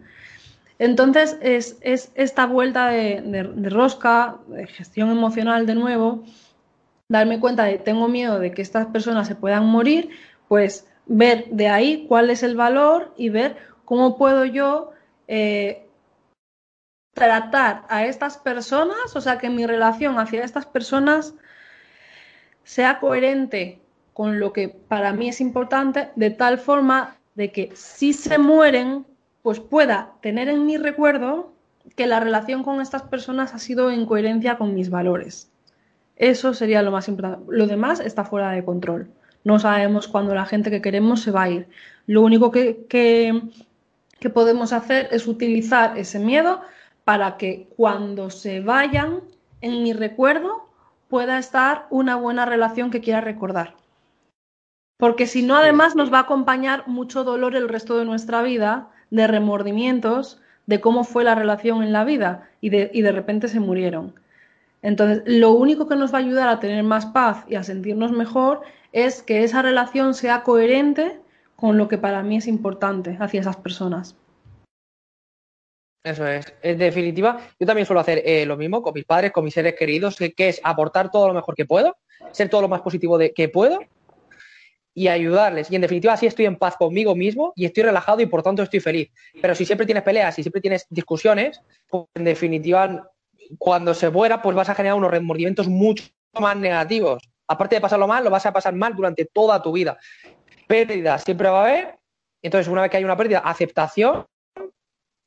[0.80, 6.24] Entonces, es, esta vuelta de, rosca, de gestión emocional de nuevo,
[7.10, 10.10] darme cuenta de tengo miedo de que estas personas se puedan morir,
[10.48, 14.92] pues ver de ahí cuál es el valor y ver cómo puedo yo
[15.28, 15.88] eh,
[17.14, 21.34] tratar a estas personas, o sea, que mi relación hacia estas personas
[22.64, 23.82] sea coherente
[24.14, 29.06] con lo que para mí es importante, de tal forma de que si se mueren,
[29.48, 31.54] pues pueda tener en mi recuerdo
[31.96, 35.50] que la relación con estas personas ha sido en coherencia con mis valores.
[36.18, 37.46] Eso sería lo más importante.
[37.48, 39.10] Lo demás está fuera de control.
[39.46, 41.70] No sabemos cuándo la gente que queremos se va a ir.
[42.08, 43.42] Lo único que, que,
[44.20, 46.60] que podemos hacer es utilizar ese miedo
[47.06, 49.22] para que cuando se vayan,
[49.62, 50.68] en mi recuerdo,
[51.08, 53.76] pueda estar una buena relación que quiera recordar.
[54.98, 58.90] Porque si no, además nos va a acompañar mucho dolor el resto de nuestra vida
[59.10, 63.48] de remordimientos de cómo fue la relación en la vida y de, y de repente
[63.48, 64.14] se murieron.
[64.82, 68.12] Entonces, lo único que nos va a ayudar a tener más paz y a sentirnos
[68.12, 71.20] mejor es que esa relación sea coherente
[71.56, 74.16] con lo que para mí es importante hacia esas personas.
[76.04, 76.54] Eso es.
[76.62, 79.76] En definitiva, yo también suelo hacer eh, lo mismo con mis padres, con mis seres
[79.76, 81.98] queridos, que, es aportar todo lo mejor que puedo,
[82.32, 83.80] ser todo lo más positivo de, que puedo
[84.98, 85.70] y ayudarles.
[85.70, 88.64] Y en definitiva, así estoy en paz conmigo mismo y estoy relajado y por tanto
[88.64, 89.12] estoy feliz.
[89.40, 93.08] Pero si siempre tienes peleas y siempre tienes discusiones, pues en definitiva,
[93.60, 96.04] cuando se muera, pues vas a generar unos remordimientos mucho
[96.40, 97.22] más negativos.
[97.48, 100.00] Aparte de pasarlo mal, lo vas a pasar mal durante toda tu vida.
[100.66, 102.00] Pérdida siempre va a haber
[102.42, 104.26] Entonces, una vez que hay una pérdida, aceptación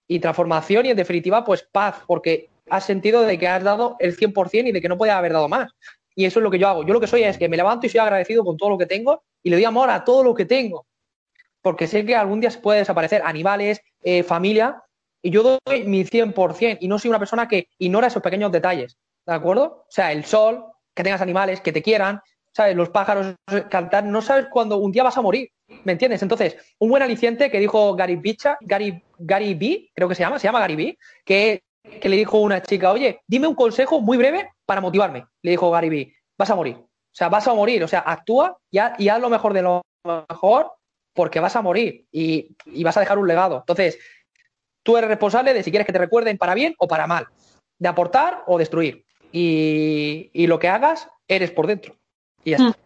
[0.09, 4.16] y transformación y en definitiva, pues paz, porque has sentido de que has dado el
[4.16, 5.71] 100% y de que no podía haber dado más.
[6.16, 6.85] Y eso es lo que yo hago.
[6.85, 8.87] Yo lo que soy es que me levanto y soy agradecido con todo lo que
[8.87, 10.86] tengo y le doy amor a todo lo que tengo.
[11.62, 14.82] Porque sé que algún día se puede desaparecer animales, eh, familia,
[15.22, 18.97] y yo doy mi 100% y no soy una persona que ignora esos pequeños detalles.
[19.26, 19.84] ¿De acuerdo?
[19.86, 20.64] O sea, el sol,
[20.95, 22.20] que tengas animales, que te quieran,
[22.53, 22.74] ¿sabes?
[22.74, 23.34] Los pájaros
[23.68, 25.51] cantar, no sabes cuándo un día vas a morir,
[25.84, 26.22] ¿me entiendes?
[26.22, 30.38] Entonces, un buen aliciente que dijo Gary Bicha, Gary, Gary B, creo que se llama,
[30.38, 31.62] se llama Gary B, que,
[32.01, 35.26] que le dijo una chica, oye, dime un consejo muy breve para motivarme.
[35.43, 36.76] Le dijo Gary B, vas a morir.
[37.13, 39.63] O sea, vas a morir, o sea, actúa y haz, y haz lo mejor de
[39.63, 40.73] lo mejor
[41.13, 43.59] porque vas a morir y, y vas a dejar un legado.
[43.59, 43.99] Entonces,
[44.83, 47.27] tú eres responsable de si quieres que te recuerden para bien o para mal,
[47.79, 49.05] de aportar o destruir.
[49.33, 51.97] Y, y lo que hagas, eres por dentro.
[52.45, 52.79] Y ya está.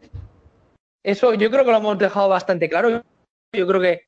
[1.02, 3.02] Eso yo creo que lo hemos dejado bastante claro.
[3.52, 4.02] Yo creo que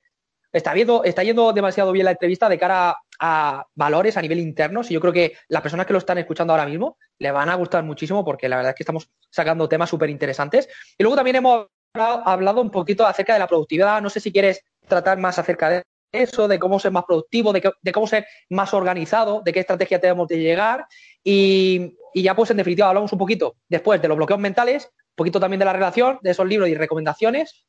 [0.57, 4.81] está, viendo, está yendo demasiado bien la entrevista de cara a valores a nivel interno.
[4.89, 7.55] Y yo creo que las personas que lo están escuchando ahora mismo le van a
[7.55, 10.69] gustar muchísimo porque la verdad es que estamos sacando temas súper interesantes.
[10.97, 14.01] Y luego también hemos hablado un poquito acerca de la productividad.
[14.01, 15.83] No sé si quieres tratar más acerca de
[16.13, 20.29] eso, de cómo ser más productivo, de, cómo ser más organizado, de qué estrategia tenemos
[20.29, 20.87] de llegar.
[21.23, 25.17] Y, y, ya pues en definitiva hablamos un poquito después de los bloqueos mentales, un
[25.17, 27.67] poquito también de la relación, de esos libros y recomendaciones.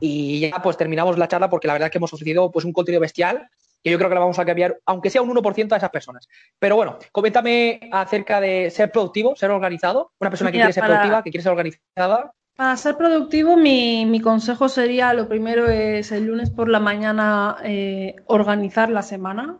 [0.00, 2.72] Y ya pues terminamos la charla porque la verdad es que hemos ofrecido pues un
[2.72, 3.48] contenido bestial
[3.82, 6.28] que yo creo que lo vamos a cambiar, aunque sea un 1% a esas personas.
[6.58, 10.94] Pero bueno, coméntame acerca de ser productivo, ser organizado, una persona que quiere ser para-
[10.94, 12.32] productiva, que quiere ser organizada.
[12.56, 17.56] Para ser productivo, mi, mi consejo sería, lo primero es el lunes por la mañana
[17.62, 19.58] eh, organizar la semana.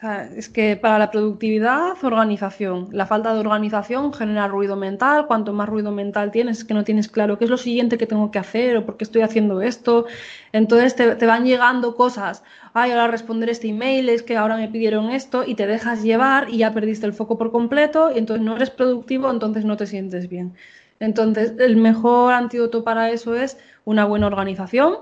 [0.00, 2.88] Sea, es que para la productividad, organización.
[2.90, 5.26] La falta de organización genera ruido mental.
[5.26, 8.06] Cuanto más ruido mental tienes, es que no tienes claro qué es lo siguiente que
[8.06, 10.06] tengo que hacer o por qué estoy haciendo esto.
[10.52, 12.42] Entonces te, te van llegando cosas.
[12.72, 16.48] Ay, ahora responder este email, es que ahora me pidieron esto y te dejas llevar
[16.48, 19.86] y ya perdiste el foco por completo y entonces no eres productivo, entonces no te
[19.86, 20.54] sientes bien.
[20.98, 24.96] Entonces, el mejor antídoto para eso es una buena organización.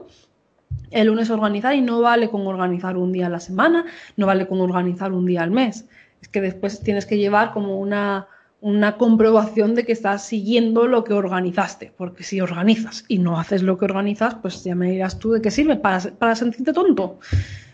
[0.91, 3.85] El lunes organizar y no vale con organizar un día a la semana,
[4.17, 5.87] no vale con organizar un día al mes.
[6.21, 8.27] Es que después tienes que llevar como una,
[8.61, 13.63] una comprobación de que estás siguiendo lo que organizaste, porque si organizas y no haces
[13.63, 17.21] lo que organizas, pues ya me dirás tú de qué sirve para, para sentirte tonto.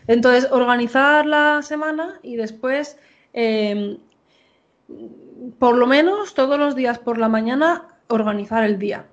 [0.06, 2.98] Entonces, organizar la semana y después,
[3.32, 3.98] eh,
[5.58, 9.06] por lo menos todos los días por la mañana, organizar el día.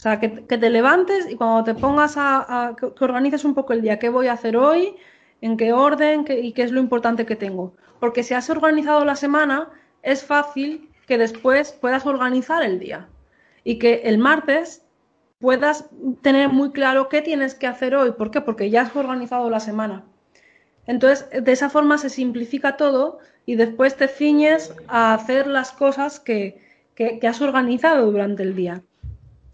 [0.00, 3.74] O sea, que, te levantes y cuando te pongas a, que, que organices un poco
[3.74, 4.96] el día, qué voy a hacer hoy,
[5.42, 7.74] en qué orden y qué es lo importante que tengo.
[7.98, 9.68] Porque si has organizado la semana,
[10.02, 13.08] es fácil que después puedas organizar el día
[13.62, 14.82] y que el martes
[15.38, 15.90] puedas
[16.22, 18.12] tener muy claro qué tienes que hacer hoy.
[18.12, 18.40] ¿Por qué?
[18.40, 20.06] Porque ya has organizado la semana.
[20.86, 26.20] Entonces, de esa forma se simplifica todo y después te ciñes a hacer las cosas
[26.20, 26.58] que,
[26.94, 28.82] que has organizado durante el día.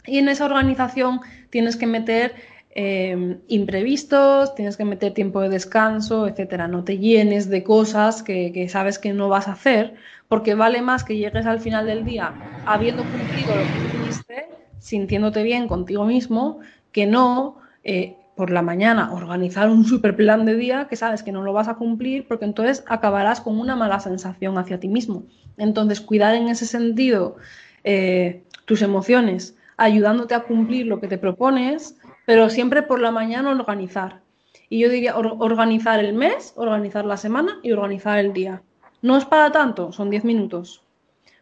[0.06, 2.34] Y en esa organización tienes que meter
[2.70, 6.68] eh, imprevistos, tienes que meter tiempo de descanso, etcétera.
[6.68, 9.94] No te llenes de cosas que, que, sabes que no vas a hacer,
[10.28, 12.36] porque vale más que llegues al final del día
[12.66, 14.48] habiendo cumplido lo que hiciste,
[14.78, 16.58] sintiéndote bien contigo mismo,
[16.92, 21.32] que no eh, por la mañana organizar un super plan de día que sabes que
[21.32, 25.24] no lo vas a cumplir, porque entonces acabarás con una mala sensación hacia ti mismo.
[25.56, 27.36] Entonces, cuidar en ese sentido
[27.84, 33.50] eh, tus emociones ayudándote a cumplir lo que te propones, pero siempre por la mañana
[33.50, 34.22] organizar.
[34.68, 38.62] Y yo diría or organizar el mes, organizar la semana y organizar el día.
[39.02, 40.82] No es para tanto, son 10 minutos.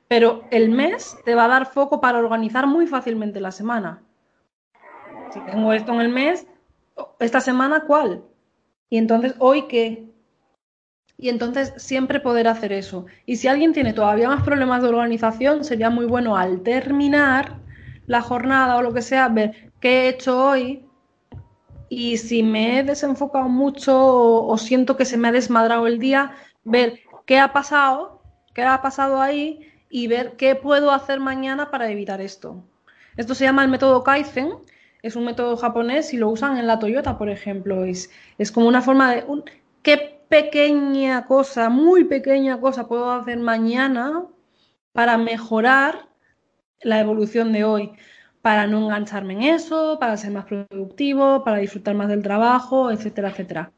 [0.09, 4.03] Pero el mes te va a dar foco para organizar muy fácilmente la semana.
[5.33, 6.47] Si tengo esto en el mes,
[7.19, 8.23] esta semana cuál?
[8.91, 10.05] Y entonces, ¿hoy qué?
[11.17, 13.07] Y entonces siempre poder hacer eso.
[13.25, 17.64] Y si alguien tiene todavía más problemas de organización, sería muy bueno al terminar
[18.07, 20.87] la jornada o lo que sea, ver qué he hecho hoy
[21.89, 26.33] y si me he desenfocado mucho o, siento que se me ha desmadrado el día,
[26.65, 28.23] ver qué ha pasado,
[28.55, 32.65] qué ha pasado ahí y ver qué puedo hacer mañana para evitar esto.
[33.17, 34.55] Esto se llama el método Kaizen,
[35.03, 37.85] es un método japonés y lo usan en la Toyota, por ejemplo.
[37.85, 39.45] Es, es como una forma de un,
[39.83, 44.25] qué pequeña cosa, muy pequeña cosa puedo hacer mañana
[44.93, 46.09] para mejorar
[46.85, 47.93] la evolución de hoy,
[48.43, 53.31] para no engancharme en eso, para ser más productivo, para disfrutar más del trabajo, etcétera,
[53.31, 53.73] etcétera.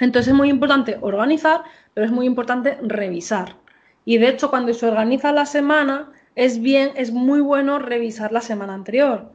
[0.00, 1.62] Entonces es muy importante organizar,
[1.94, 3.56] pero es muy importante revisar.
[4.04, 8.40] Y de hecho, cuando se organiza la semana, es bien, es muy bueno revisar la
[8.40, 9.32] semana anterior.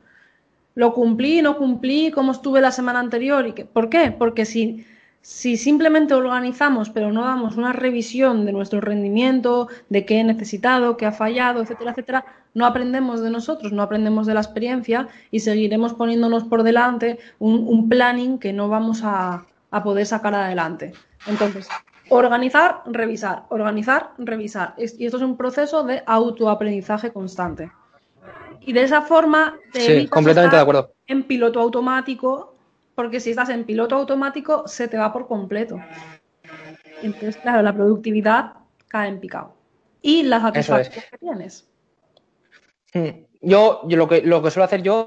[0.75, 3.65] lo cumplí, no cumplí, cómo estuve la semana anterior y qué.
[3.65, 4.11] ¿Por qué?
[4.11, 4.85] Porque si,
[5.21, 10.97] si simplemente organizamos pero no damos una revisión de nuestro rendimiento, de qué he necesitado,
[10.97, 15.41] qué ha fallado, etcétera, etcétera, no aprendemos de nosotros, no aprendemos de la experiencia y
[15.41, 20.93] seguiremos poniéndonos por delante un, planning que no vamos a, a poder sacar adelante.
[21.27, 21.67] Entonces,
[22.09, 24.73] organizar, revisar, organizar, revisar.
[24.77, 27.71] Y esto es un proceso de autoaprendizaje constante.
[28.61, 30.93] Y de esa forma te sí, completamente de acuerdo.
[31.07, 32.56] En piloto automático,
[32.97, 35.79] porque si estás en piloto automático se te va por completo.
[37.03, 38.53] Entonces, claro, la productividad
[38.87, 39.53] cae en picado.
[40.01, 41.69] Y la satisfacción que tienes.
[43.39, 45.05] Yo, yo, lo, que, lo que suelo hacer yo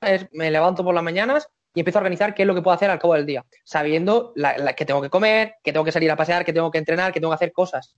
[0.00, 2.74] es me levanto por las mañanas y empiezo a organizar qué es lo que puedo
[2.74, 4.34] hacer al cabo del día, sabiendo
[4.76, 7.20] que tengo que comer, que tengo que salir a pasear, que tengo que entrenar, que
[7.20, 7.94] tengo que hacer cosas.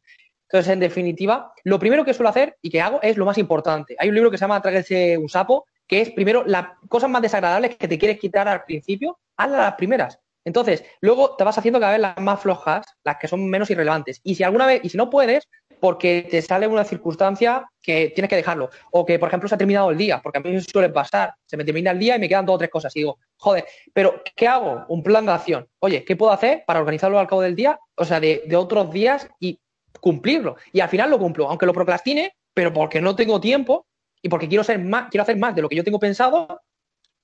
[0.51, 3.97] Entonces, en definitiva, lo primero que suelo hacer y que hago es lo más importante.
[3.99, 7.23] Hay un libro que se llama Tráguese un sapo, que es primero las cosas más
[7.23, 10.19] desagradables que te quieres quitar al principio, hazlas las primeras.
[10.45, 14.21] Entonces, luego te vas haciendo cada vez las más flojas, las que son menos irrelevantes.
[14.25, 15.49] Y si alguna vez, y si no puedes,
[15.81, 18.71] porque te sale una circunstancia que tienes que dejarlo.
[18.91, 21.35] O que, por ejemplo, se ha terminado el día, porque a mí me suele pasar.
[21.47, 22.95] Se me termina el día y me quedan dos o tres cosas.
[22.97, 24.85] Y digo, joder, pero ¿qué hago?
[24.89, 25.69] Un plan de acción.
[25.81, 27.79] Oye, ¿qué puedo hacer para organizarlo al cabo del día?
[27.97, 29.59] O sea, de, de otros días y
[30.01, 30.57] cumplirlo.
[30.73, 33.87] Y al final lo cumplo, aunque lo procrastine, pero porque no tengo tiempo
[34.23, 36.61] y porque quiero, ser más, quiero hacer más de lo que yo tengo pensado,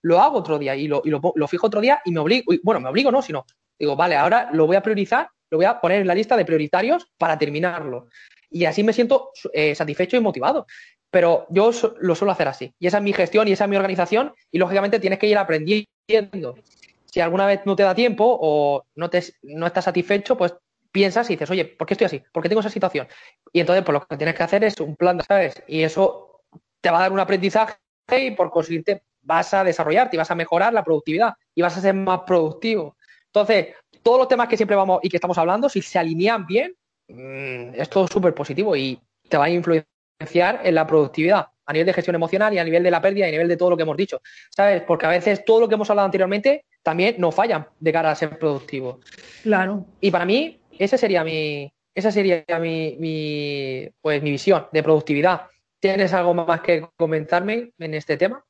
[0.03, 2.81] lo hago otro día y lo, y lo, fijo otro día y me obligo, bueno,
[2.81, 3.45] me obligo no, sino
[3.79, 6.45] digo, vale, ahora lo voy a priorizar, lo voy a poner en la lista de
[6.45, 8.09] prioritarios para terminarlo.
[8.51, 10.67] Y así me siento eh, satisfecho y motivado.
[11.11, 11.71] Pero yo
[12.01, 12.75] lo suelo hacer así.
[12.79, 14.33] Y esa es mi gestión y esa es mi organización.
[14.51, 16.57] Y lógicamente tienes que ir aprendiendo.
[17.05, 20.55] Si alguna vez no te da tiempo o no, te, no estás satisfecho, pues
[20.91, 22.23] piensas y dices, oye, ¿por qué estoy así?
[22.33, 23.07] ¿Por qué tengo esa situación?
[23.53, 25.63] Y entonces, pues lo que tienes que hacer es un plan, ¿sabes?
[25.67, 26.43] Y eso
[26.81, 27.77] te va a dar un aprendizaje
[28.19, 31.81] y por conseguirte vas a desarrollarte y vas a mejorar la productividad y vas a
[31.81, 32.97] ser más productivo.
[33.27, 36.75] Entonces, todos los temas que siempre vamos y que estamos hablando, si se alinean bien,
[37.09, 38.99] mm, es todo súper positivo y
[39.29, 42.85] te va a influenciar en la productividad a nivel de gestión emocional y a nivel
[42.85, 44.21] de la pérdida y a nivel de todo lo que hemos dicho,
[44.51, 44.83] ¿sabes?
[44.83, 48.15] Porque a veces todo lo que hemos hablado anteriormente también nos falla de cara a
[48.15, 49.01] ser productivo.
[49.43, 49.85] Claro.
[50.01, 55.49] Y para mí, esa sería mi, esa sería mi, pues, mi visión de productividad.
[55.81, 58.45] ¿Tienes algo más que comentarme en este tema?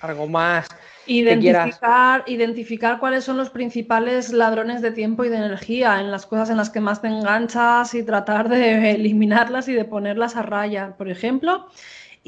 [0.00, 0.66] Algo más.
[1.06, 6.50] Identificar, identificar cuáles son los principales ladrones de tiempo y de energía en las cosas
[6.50, 10.94] en las que más te enganchas y tratar de eliminarlas y de ponerlas a raya.
[10.98, 11.66] Por ejemplo,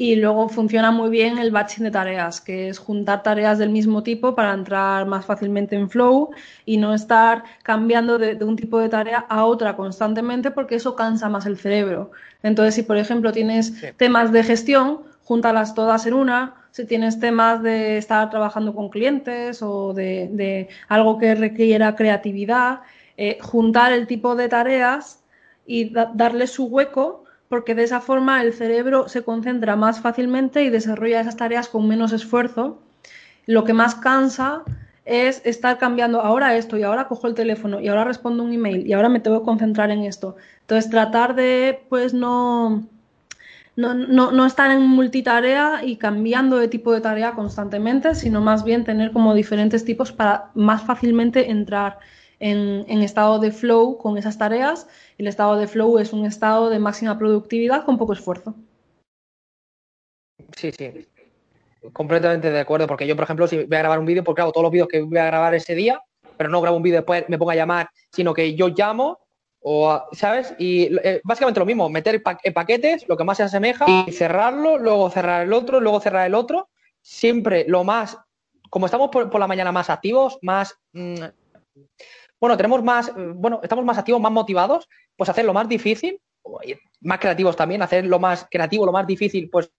[0.00, 4.02] y luego funciona muy bien el batching de tareas, que es juntar tareas del mismo
[4.02, 6.30] tipo para entrar más fácilmente en flow
[6.64, 11.28] y no estar cambiando de, un tipo de tarea a otra constantemente porque eso cansa
[11.28, 12.12] más el cerebro.
[12.42, 16.54] Entonces, si por ejemplo tienes temas de gestión, júntalas todas en una.
[16.70, 22.80] Si tienes temas de estar trabajando con clientes o de, algo que requiera creatividad,
[23.16, 25.22] eh, juntar el tipo de tareas
[25.66, 30.70] y darle su hueco porque de esa forma el cerebro se concentra más fácilmente y
[30.70, 32.80] desarrolla esas tareas con menos esfuerzo.
[33.46, 34.62] Lo que más cansa
[35.04, 38.86] es estar cambiando ahora esto y ahora cojo el teléfono y ahora respondo un email
[38.86, 40.36] y ahora me tengo que concentrar en esto.
[40.60, 42.86] Entonces tratar de pues no,
[43.76, 48.84] no, no, estar en multitarea y cambiando de tipo de tarea constantemente, sino más bien
[48.84, 51.98] tener como diferentes tipos para más fácilmente entrar
[52.40, 54.86] en, en estado de flow con esas tareas
[55.20, 58.54] el estado de flow es un estado de máxima productividad con poco esfuerzo.
[60.56, 61.06] Sí, sí.
[61.92, 64.50] Completamente de acuerdo, porque yo, por ejemplo, si voy a grabar un vídeo, porque hago
[64.50, 66.00] todos los vídeos que voy a grabar ese día,
[66.38, 69.18] pero no grabo un vídeo después me pongo a llamar, sino que yo llamo,
[69.60, 70.54] o, ¿sabes?
[70.58, 74.78] Y eh, básicamente lo mismo, meter en paquetes, lo que más se asemeja, y cerrarlo,
[74.78, 76.68] luego cerrar el otro, luego cerrar el otro.
[77.02, 78.18] Siempre lo más,
[78.70, 80.74] como estamos por, la mañana más activos, más...
[80.92, 81.24] Mm,
[82.40, 86.18] bueno, tenemos más, bueno, estamos más activos, más motivados, pues hacer lo más difícil,
[87.02, 89.70] más creativos también, hacer lo más creativo, lo más difícil, pues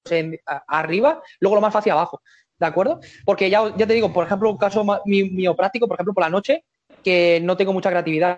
[0.67, 2.21] arriba, luego lo más fácil abajo,
[2.59, 2.99] ¿de acuerdo?
[3.25, 6.29] Porque ya, ya te digo, por ejemplo, un caso mío práctico, por ejemplo, por la
[6.29, 6.63] noche,
[7.03, 8.37] que no tengo mucha creatividad,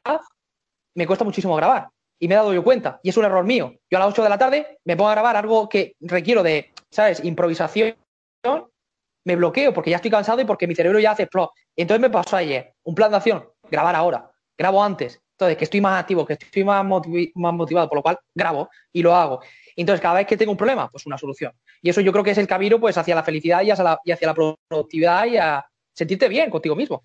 [0.96, 1.90] me cuesta muchísimo grabar.
[2.20, 3.74] Y me he dado yo cuenta, y es un error mío.
[3.90, 6.72] Yo a las 8 de la tarde me pongo a grabar algo que requiero de,
[6.90, 7.96] ¿sabes?, improvisación,
[9.26, 11.52] me bloqueo porque ya estoy cansado y porque mi cerebro ya hace plop.
[11.76, 15.20] Entonces me pasó ayer, un plan de acción, grabar ahora, grabo antes.
[15.34, 19.02] Entonces, que estoy más activo, que estoy más, más motivado, por lo cual grabo y
[19.02, 19.42] lo hago.
[19.76, 21.52] Entonces, cada vez que tengo un problema, pues una solución.
[21.82, 24.00] Y eso yo creo que es el camino pues hacia la felicidad y hacia la,
[24.06, 27.02] y hacia la productividad y a sentirte bien contigo mismo.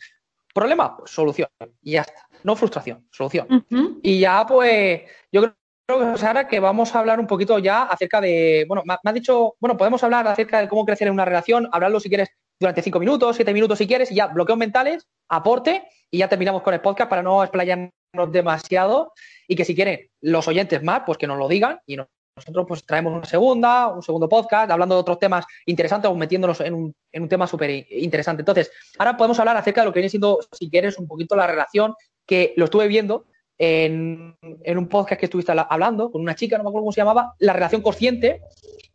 [0.53, 1.49] Problema, pues, solución.
[1.82, 2.27] Y ya está.
[2.45, 3.66] No frustración, solución.
[4.03, 5.55] Y ya, pues, yo creo
[5.89, 9.55] creo, Sara, que vamos a hablar un poquito ya acerca de, bueno, me ha dicho,
[9.59, 12.28] bueno, podemos hablar acerca de cómo crecer en una relación, hablarlo si quieres
[12.61, 16.62] durante cinco minutos, siete minutos si quieres, y ya bloqueos mentales, aporte, y ya terminamos
[16.62, 17.93] con el podcast para no explayarnos
[18.30, 19.12] demasiado,
[19.47, 22.84] y que si quieren los oyentes más, pues que nos lo digan, y nosotros pues
[22.84, 26.95] traemos una segunda, un segundo podcast, hablando de otros temas interesantes o metiéndonos en un,
[27.12, 28.43] en un tema súper interesante.
[28.43, 31.47] Entonces, ahora podemos hablar acerca de lo que viene siendo, si quieres, un poquito la
[31.47, 31.95] relación,
[32.28, 33.24] que lo estuve viendo
[33.56, 37.34] en, un podcast que estuviste hablando con una chica, no me acuerdo cómo se llamaba,
[37.38, 38.42] la relación consciente,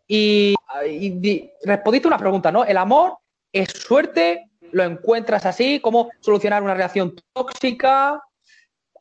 [0.08, 0.54] y,
[0.86, 2.64] y respondiste una pregunta, ¿no?
[2.64, 3.18] ¿El amor
[3.52, 4.52] es suerte?
[4.72, 5.80] ¿Lo encuentras así?
[5.80, 8.22] ¿Cómo solucionar una relación tóxica?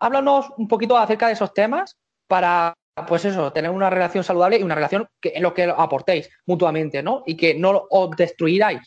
[0.01, 2.73] Háblanos un poquito acerca de esos temas para,
[3.07, 7.03] pues eso, tener una relación saludable y una relación que, en lo que aportéis mutuamente,
[7.03, 7.23] ¿no?
[7.27, 8.81] Y que no os destruiráis.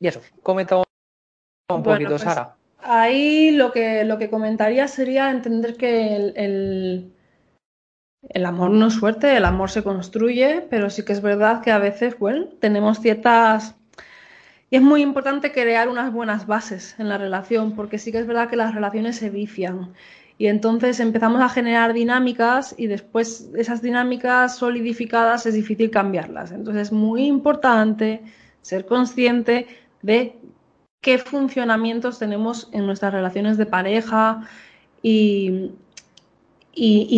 [0.00, 2.56] Y eso, comenta un poquito, pues, Sara.
[2.88, 7.12] Ahí lo que, lo que comentaría sería entender que el,
[8.28, 11.72] el, amor no es suerte, el amor se construye, pero sí que es verdad que
[11.72, 13.74] a veces, bueno, tenemos ciertas...
[14.70, 18.26] Y es muy importante crear unas buenas bases en la relación, porque sí que es
[18.26, 19.92] verdad que las relaciones se vician.
[20.38, 26.52] Y entonces empezamos a generar dinámicas y después esas dinámicas solidificadas es difícil cambiarlas.
[26.52, 28.22] Entonces es muy importante
[28.62, 29.66] ser consciente
[30.02, 30.38] de
[31.00, 34.48] qué funcionamientos tenemos en nuestras relaciones de pareja
[35.02, 35.70] y,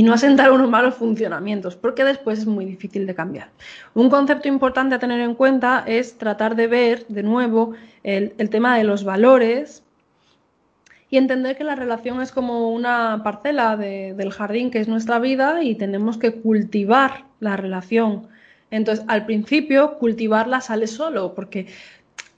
[0.04, 3.50] no asentar unos malos funcionamientos, porque después es muy difícil de cambiar.
[3.94, 7.72] Un concepto importante a tener en cuenta es tratar de ver de nuevo
[8.02, 9.82] el, tema de los valores
[11.10, 15.62] y entender que la relación es como una parcela del jardín que es nuestra vida
[15.62, 18.28] y tenemos que cultivar la relación.
[18.70, 21.68] Entonces, al principio, cultivarla sale solo, porque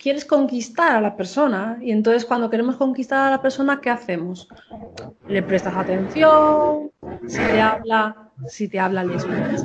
[0.00, 4.48] quieres conquistar a la persona y entonces cuando queremos conquistar a la persona, ¿qué hacemos?
[5.28, 6.90] Le prestas atención,
[7.26, 8.16] si te habla,
[8.48, 9.62] si te habla le escuchas,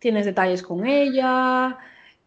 [0.00, 1.78] tienes detalles con ella,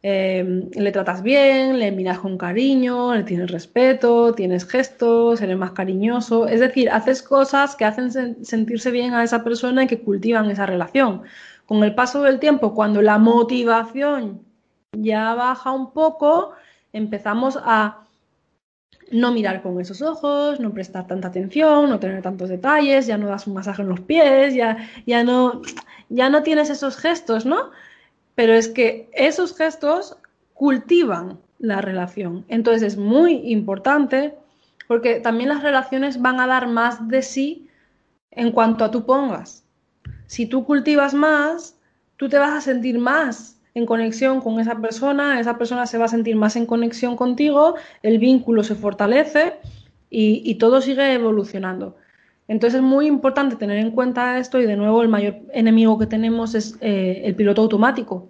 [0.01, 5.71] em, le tratas bien, le miras con cariño, le tienes respeto, tienes gestos, eres más
[5.71, 10.49] cariñoso, es decir, haces cosas que hacen sentirse bien a esa persona y que cultivan
[10.49, 11.23] esa relación.
[11.65, 14.45] Con el paso del tiempo, cuando la motivación
[14.93, 16.53] ya baja un poco,
[16.95, 18.07] empezamos a
[19.11, 23.27] no mirar con esos ojos, no prestar tanta atención, no tener tantos detalles, ya no
[23.27, 25.61] das un masaje en los pies, ya, ya, no,
[26.09, 27.69] ya no tienes esos gestos, ¿no?
[28.33, 30.17] Pero es que esos gestos
[30.53, 32.45] cultivan la relación.
[32.47, 34.33] Entonces es muy importante
[34.87, 37.69] porque también las relaciones van a dar más de sí
[38.31, 39.65] en cuanto a tú pongas.
[40.27, 41.77] Si tú cultivas más,
[42.15, 46.05] tú te vas a sentir más en conexión con esa persona, esa persona se va
[46.05, 49.59] a sentir más en conexión contigo, el vínculo se fortalece
[50.09, 51.97] y, todo sigue evolucionando.
[52.47, 56.07] Entonces es muy importante tener en cuenta esto y de nuevo el mayor enemigo que
[56.07, 58.29] tenemos es eh, el piloto automático,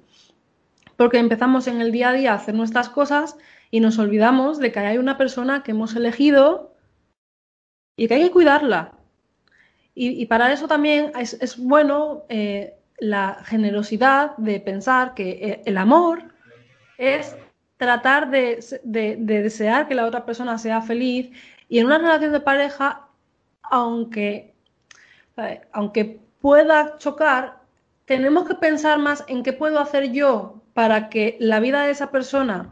[0.98, 3.38] porque empezamos en el día a día a hacer nuestras cosas
[3.70, 6.74] y nos olvidamos de que hay una persona que hemos elegido
[7.96, 8.94] y que hay que cuidarla.
[9.98, 16.24] Y, para eso también es, bueno eh, la generosidad de pensar que eh, el amor
[16.98, 17.36] es
[17.78, 21.30] tratar de, desear que la otra persona sea feliz
[21.68, 23.08] y en una relación de pareja,
[23.64, 24.54] aunque,
[25.72, 27.60] aunque pueda chocar,
[28.06, 32.12] tenemos que pensar más en qué puedo hacer yo para que la vida de esa
[32.12, 32.70] persona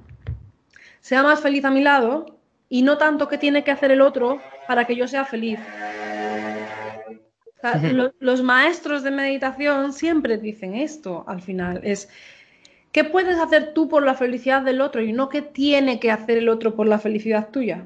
[1.02, 2.38] sea más feliz a mi lado
[2.70, 5.60] y no tanto qué tiene que hacer el otro para que yo sea feliz
[8.20, 12.10] los, maestros de meditación siempre dicen esto al final, es
[12.92, 16.38] ¿qué puedes hacer tú por la felicidad del otro y no qué tiene que hacer
[16.38, 17.86] el otro por la felicidad tuya?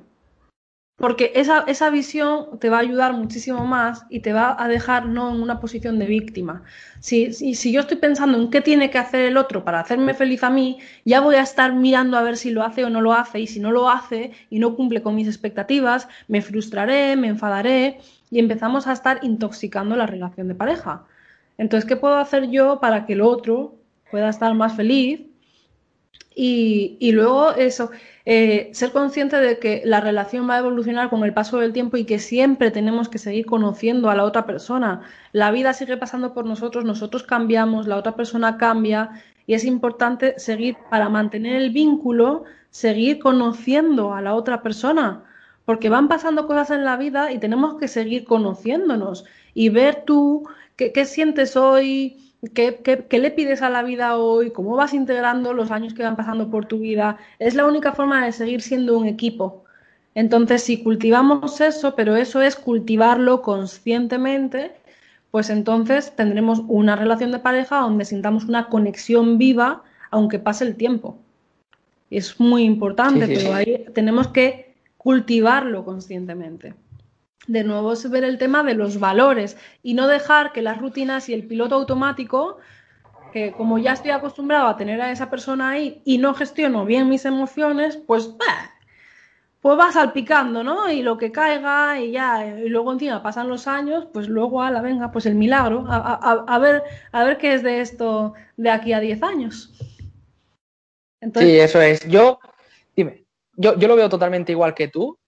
[0.98, 5.06] Porque esa, esa, visión te va a ayudar muchísimo más y te va a dejar
[5.06, 6.64] no en una posición de víctima.
[7.02, 10.16] Si, si, si, yo estoy pensando en qué tiene que hacer el otro para hacerme
[10.16, 13.02] feliz a mí, ya voy a estar mirando a ver si lo hace o no
[13.02, 13.40] lo hace.
[13.40, 18.00] Y si no lo hace y no cumple con mis expectativas, me frustraré, me enfadaré
[18.30, 21.06] y empezamos a estar intoxicando la relación de pareja.
[21.58, 23.76] Entonces, ¿qué puedo hacer yo para que el otro
[24.12, 25.22] pueda estar más feliz?
[26.36, 27.90] Y, y luego eso,
[28.30, 31.98] eh, ser consciente de que la relación va a evolucionar con el paso del tiempo
[31.98, 35.02] y que siempre tenemos que seguir conociendo a la otra persona.
[35.32, 40.38] La vida sigue pasando por nosotros, nosotros cambiamos, la otra persona cambia y es importante
[40.38, 45.24] seguir, para mantener el vínculo, seguir conociendo a la otra persona
[45.68, 50.48] porque van pasando cosas en la vida y tenemos que seguir conociéndonos y ver tú
[50.78, 55.70] qué, sientes hoy, qué, qué, le pides a la vida hoy, cómo vas integrando los
[55.70, 57.18] años que van pasando por tu vida.
[57.38, 59.66] Es la única forma de seguir siendo un equipo.
[60.16, 64.72] Entonces, si cultivamos eso, pero eso es cultivarlo conscientemente,
[65.32, 70.78] pues entonces tendremos una relación de pareja donde sintamos una conexión viva aunque pase el
[70.78, 71.18] tiempo.
[72.10, 73.70] Es muy importante, Sí, sí, pero sí.
[73.70, 74.67] ahí tenemos que
[75.08, 76.74] cultivarlo conscientemente.
[77.48, 81.30] De nuevo es ver el tema de los valores y no dejar que las rutinas
[81.30, 82.58] y el piloto automático,
[83.32, 87.08] que como ya estoy acostumbrado a tener a esa persona ahí y no gestiono bien
[87.08, 88.76] mis emociones, pues bah,
[89.62, 90.92] pues va salpicando, ¿no?
[90.92, 94.72] Y lo que caiga y ya, y luego encima pasan los años, pues luego, a
[94.72, 96.84] la venga, pues el milagro, a, ver,
[97.14, 99.74] a ver qué es de esto de aquí a 10 años.
[101.22, 102.06] Entonces, Sí, eso es.
[102.10, 102.40] Yo,
[103.58, 105.20] yo, yo lo veo totalmente igual que tú,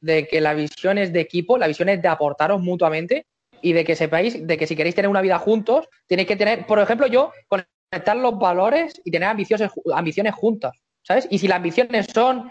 [0.00, 3.26] de que la visión es de equipo, la visión es de aportaros mutuamente
[3.60, 6.66] y de que sepáis de que si queréis tener una vida juntos, tenéis que tener,
[6.66, 10.72] por ejemplo, yo, conectar los valores y tener ambiciones, juntas,
[11.02, 11.26] ¿sabes?
[11.30, 12.50] Y si las ambiciones son,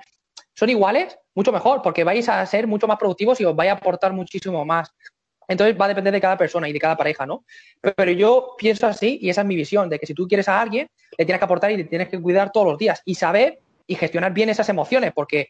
[0.53, 3.75] son iguales, mucho mejor, porque vais a ser mucho más productivos y os vais a
[3.75, 4.93] aportar muchísimo más.
[5.47, 7.43] Entonces va a depender de cada persona y de cada pareja, ¿no?
[7.81, 10.61] Pero yo pienso así y esa es mi visión, de que si tú quieres a
[10.61, 13.59] alguien, le tienes que aportar y te tienes que cuidar todos los días y saber
[13.91, 15.49] y gestionar bien esas emociones, porque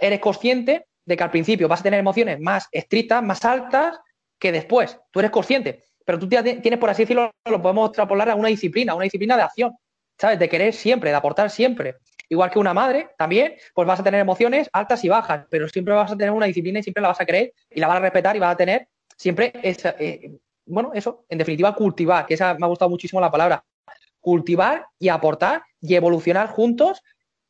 [0.00, 3.98] eres consciente de que al principio vas a tener emociones más estrictas, más altas
[4.38, 5.00] que después.
[5.10, 8.94] Tú eres consciente, pero tú tienes, por así decirlo, lo podemos extrapolar a una disciplina,
[8.94, 9.76] una disciplina de acción,
[10.16, 10.38] ¿sabes?
[10.38, 11.96] De querer siempre, de aportar siempre.
[12.28, 15.94] Igual que una madre, también, pues vas a tener emociones altas y bajas, pero siempre
[15.94, 18.00] vas a tener una disciplina y siempre la vas a querer y la vas a
[18.02, 18.86] respetar y vas a tener
[19.16, 20.30] siempre esa, eh,
[20.64, 23.64] bueno, eso, en definitiva, cultivar, que esa me ha gustado muchísimo la palabra,
[24.20, 27.02] cultivar y aportar y evolucionar juntos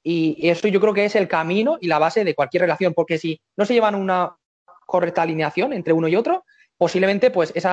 [0.02, 3.18] y eso yo creo que es el camino y la base de cualquier relación, porque
[3.18, 4.36] si no se llevan una
[4.86, 6.44] correcta alineación entre uno y otro,
[6.76, 7.72] posiblemente pues esa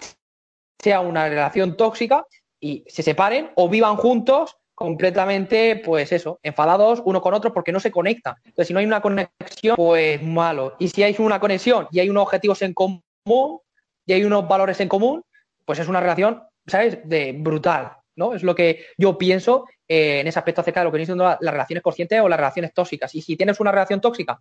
[0.79, 2.25] sea una relación tóxica
[2.59, 7.81] y se separen o vivan juntos completamente, pues eso, enfadados uno con otro porque no
[7.81, 8.35] se conectan.
[8.45, 10.77] Entonces, si no hay una conexión, pues malo.
[10.79, 13.59] Y si hay una conexión y hay unos objetivos en común
[14.05, 15.21] y hay unos valores en común,
[15.65, 18.33] pues es una relación, ¿sabes?, de brutal, ¿no?
[18.33, 21.23] Es lo que yo pienso eh, en ese aspecto acerca de lo que vienen siendo
[21.23, 23.15] la, las relaciones conscientes o las relaciones tóxicas.
[23.15, 24.39] Y si tienes una relación tóxica,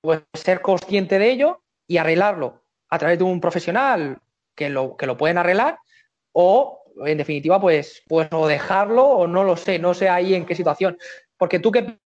[0.00, 4.18] pues ser consciente de ello y arreglarlo a través de un profesional
[4.56, 5.78] que lo, que lo pueden arreglar
[6.32, 10.44] o en definitiva, pues, pues o dejarlo o no lo sé, no sé ahí en
[10.44, 10.98] qué situación.
[11.36, 11.98] Porque tú qué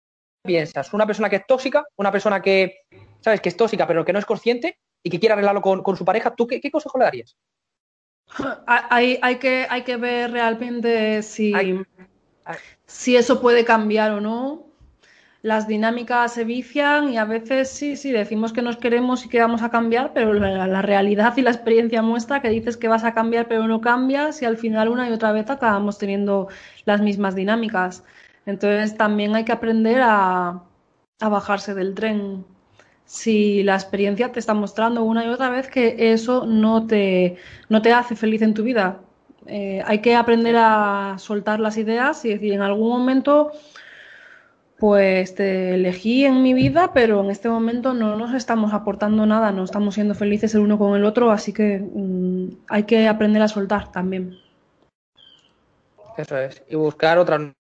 [0.44, 2.82] piensas, una persona que es tóxica, una persona que,
[3.22, 5.96] sabes, que es tóxica pero que no es consciente y que quiere arreglarlo con, con
[5.96, 7.38] su pareja, ¿tú qué, qué, consejo le darías?
[8.68, 11.84] Hay, hay, que, hay que ver realmente si, hay.
[12.86, 14.64] Si eso puede cambiar o no.
[15.42, 19.42] Las dinámicas se vician y a veces sí, sí, decimos que nos queremos y que
[19.42, 23.14] vamos a cambiar, pero la, realidad y la experiencia muestra que dices que vas a
[23.14, 26.48] cambiar pero no cambias y al final una y otra vez acabamos teniendo
[26.86, 28.06] las mismas dinámicas.
[28.46, 30.64] Entonces también hay que aprender a,
[31.20, 32.46] a bajarse del tren.
[33.06, 37.38] Si la experiencia te está mostrando una y otra vez que eso no te,
[37.70, 39.02] no te hace feliz en tu vida,
[39.48, 43.52] eh, hay que aprender a soltar las ideas y decir en algún momento
[44.80, 49.52] pues te elegí en mi vida, pero en este momento no nos estamos aportando nada,
[49.52, 53.42] no estamos siendo felices el uno con el otro, así que mmm, hay que aprender
[53.42, 54.38] a soltar también.
[56.18, 57.54] Eso es, y buscar otros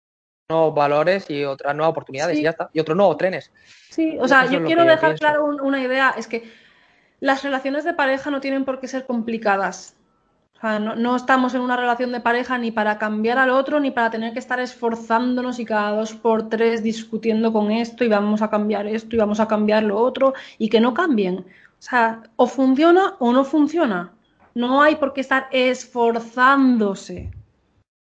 [0.49, 2.41] nuevos valores y otras nuevas oportunidades Sí.
[2.41, 3.51] y ya está, y otros nuevos trenes.
[3.89, 5.19] Sí, o sea, Eso yo quiero yo dejar pienso.
[5.21, 6.43] claro un- una idea, es que
[7.21, 9.95] las relaciones de pareja no tienen por qué ser complicadas.
[10.63, 14.09] Sea, no, estamos en una relación de pareja ni para cambiar al otro, ni para
[14.09, 18.49] tener que estar esforzándonos y cada dos por tres discutiendo con esto y vamos a
[18.49, 21.39] cambiar esto y vamos a cambiar lo otro y que no cambien.
[21.39, 24.13] O sea, o funciona o no funciona.
[24.55, 27.29] No hay por qué estar esforzándose.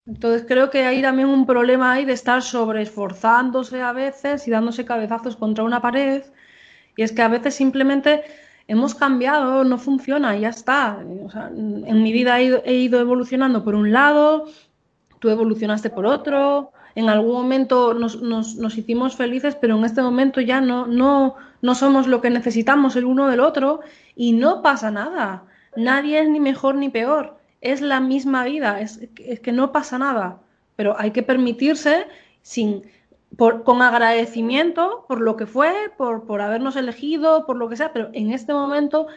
[0.04, 4.84] Entonces creo que hay también un problema ahí de estar sobreesforzándose a veces y dándose
[4.84, 6.24] cabezazos contra una pared.
[6.96, 8.24] Y es que a veces simplemente
[8.68, 11.02] hemos cambiado, no funciona ya está.
[11.24, 14.46] O sea, en mi vida he ido, he ido evolucionando por un lado,
[15.18, 16.72] tú evolucionaste por otro.
[16.94, 21.36] En algún momento nos, nos, nos hicimos felices, pero en este momento ya no, no,
[21.62, 23.80] no somos lo que necesitamos el uno del otro
[24.14, 25.44] y no pasa nada.
[25.74, 27.38] Nadie es ni mejor ni peor.
[27.60, 30.40] Es la misma vida, es, es que no pasa nada.
[30.76, 32.06] Pero hay que permitirse
[32.42, 32.82] sin,
[33.36, 37.92] por, con agradecimiento por lo que fue, por, por habernos elegido, por lo que sea,
[37.92, 39.08] pero en este momento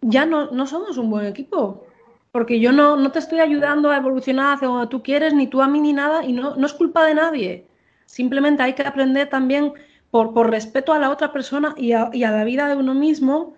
[0.00, 1.84] ya no, no somos un buen equipo.
[2.32, 5.62] Porque yo no, no te estoy ayudando a evolucionar hacia donde tú quieres, ni tú
[5.62, 7.66] a mí ni nada, y no, no es culpa de nadie.
[8.04, 9.72] Simplemente hay que aprender también,
[10.10, 12.94] por, por respeto a la otra persona y a, y a la vida de uno
[12.94, 13.54] mismo,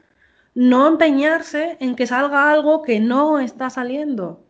[0.54, 4.44] no empeñarse en que salga algo que no está saliendo.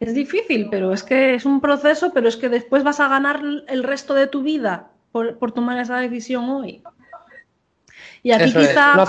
[0.00, 3.40] Es difícil, pero es que es un proceso, pero es que después vas a ganar
[3.68, 6.82] el resto de tu vida por, por tomar esa decisión hoy.
[8.22, 8.68] Y aquí Eso es.
[8.68, 9.06] quizá No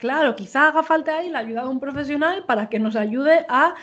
[0.00, 3.74] Claro, quizá haga falta ahí la ayuda de un profesional para que nos ayude a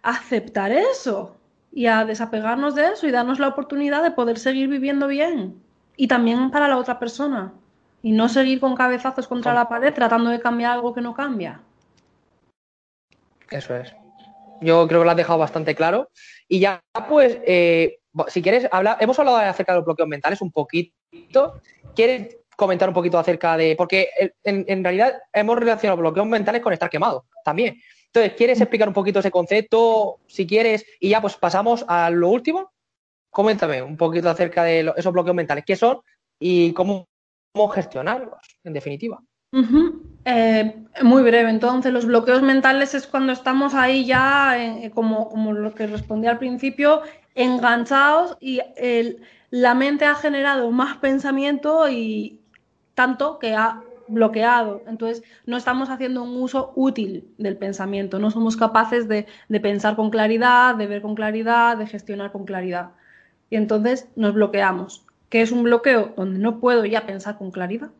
[0.00, 1.36] aceptar eso
[1.72, 5.60] y a desapegarnos de eso y darnos la oportunidad de poder seguir viviendo bien.
[5.96, 7.52] Y también para la otra persona.
[8.00, 11.60] Y no seguir con cabezazos contra la pared tratando de cambiar algo que no cambia.
[13.50, 13.92] Eso es.
[14.60, 16.10] Yo creo que lo has dejado bastante claro.
[16.48, 20.50] Y ya, pues, eh, si quieres, hablar, hemos hablado acerca de los bloqueos mentales un
[20.50, 21.60] poquito.
[21.94, 23.74] ¿Quieres comentar un poquito acerca de.?
[23.76, 24.08] Porque
[24.44, 27.76] en, en realidad hemos relacionado bloqueos mentales con estar quemado también.
[28.06, 30.20] Entonces, ¿quieres explicar un poquito ese concepto?
[30.26, 32.72] Si quieres, y ya pues pasamos a lo último.
[33.30, 36.00] Coméntame un poquito acerca de esos bloqueos mentales, qué son
[36.38, 37.06] y cómo
[37.74, 39.20] gestionarlos, en definitiva.
[40.24, 45.52] Eh, muy breve, entonces los bloqueos mentales es cuando estamos ahí ya, eh, como, como
[45.52, 47.02] lo que respondí al principio,
[47.34, 52.40] enganchados y el- la mente ha generado más pensamiento y
[52.94, 54.82] tanto que ha bloqueado.
[54.86, 59.94] Entonces no estamos haciendo un uso útil del pensamiento, no somos capaces de, de pensar
[59.96, 62.90] con claridad, de ver con claridad, de gestionar con claridad.
[63.50, 65.04] Y entonces nos bloqueamos.
[65.30, 66.14] ¿Qué es un bloqueo?
[66.16, 67.90] Donde no puedo ya pensar con claridad.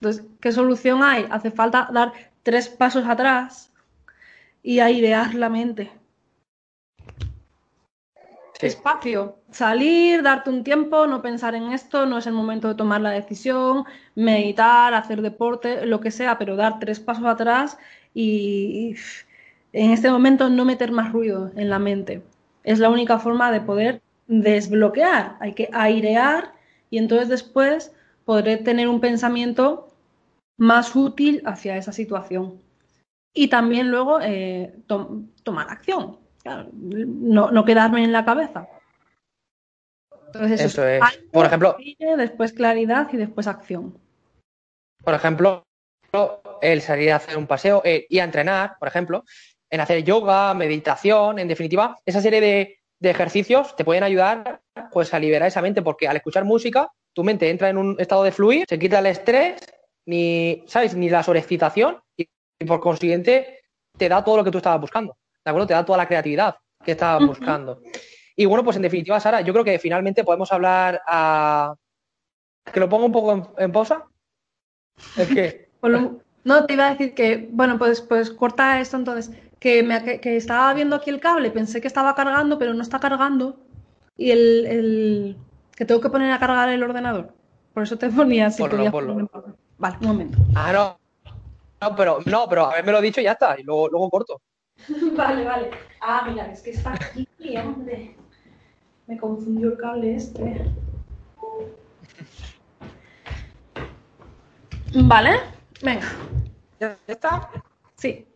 [0.00, 1.26] Entonces, ¿qué solución hay?
[1.30, 2.12] Hace falta dar
[2.44, 3.72] tres pasos atrás
[4.62, 5.90] y airear la mente.
[8.60, 8.66] Sí.
[8.66, 13.00] Espacio, salir, darte un tiempo, no pensar en esto, no es el momento de tomar
[13.00, 13.84] la decisión,
[14.16, 17.78] meditar, hacer deporte, lo que sea, pero dar tres pasos atrás
[18.14, 18.96] y
[19.72, 22.22] en este momento no meter más ruido en la mente.
[22.64, 25.36] Es la única forma de poder desbloquear.
[25.40, 26.52] Hay que airear
[26.90, 27.92] y entonces después
[28.24, 29.87] podré tener un pensamiento
[30.58, 32.60] más útil hacia esa situación.
[33.34, 36.18] Y también luego eh, tom- tomar acción.
[36.42, 38.68] Claro, no, no quedarme en la cabeza.
[40.26, 41.00] Entonces, Eso es.
[41.32, 41.76] Por ejemplo-
[42.16, 43.98] después claridad y después acción.
[45.02, 45.62] Por ejemplo,
[46.60, 49.24] el salir a hacer un paseo eh, y a entrenar, por ejemplo,
[49.70, 54.60] en hacer yoga, meditación, en definitiva, esa serie de, de ejercicios te pueden ayudar
[54.92, 58.22] pues a liberar esa mente, porque al escuchar música, tu mente entra en un estado
[58.24, 59.60] de fluir, se quita el estrés,
[60.08, 60.94] ni, ¿sabes?
[60.94, 62.26] Ni la sobreexcitación, y,
[62.58, 63.60] y por consiguiente
[63.96, 65.66] te da todo lo que tú estabas buscando, ¿de acuerdo?
[65.66, 67.80] Te da toda la creatividad que estabas buscando.
[68.36, 71.74] Y bueno, pues en definitiva, Sara, yo creo que finalmente podemos hablar a...
[72.72, 74.04] Que lo ponga un poco en, en pausa.
[75.16, 75.68] Es que...
[76.44, 79.36] No, te iba a decir que, bueno, pues, pues corta esto entonces.
[79.58, 82.80] Que, me, que, que estaba viendo aquí el cable, pensé que estaba cargando, pero no
[82.82, 83.60] está cargando.
[84.16, 85.36] Y el, el-
[85.76, 87.34] que tengo que poner a cargar el ordenador.
[87.74, 88.62] Por eso te ponía así.
[88.62, 89.57] Ponlo.
[89.78, 90.38] Vale, un momento.
[90.54, 90.98] Ah, no.
[91.80, 93.58] No, pero, no, pero haberme lo dicho y ya está.
[93.58, 94.40] Y luego, luego corto.
[95.16, 95.70] Vale, vale.
[96.00, 97.26] Ah, mira, es que está aquí,
[97.56, 98.16] hombre.
[99.06, 100.64] Me confundió el cable este.
[104.94, 105.40] Vale,
[105.82, 106.06] venga.
[106.78, 107.50] ¿Ya está?
[107.96, 108.26] Sí.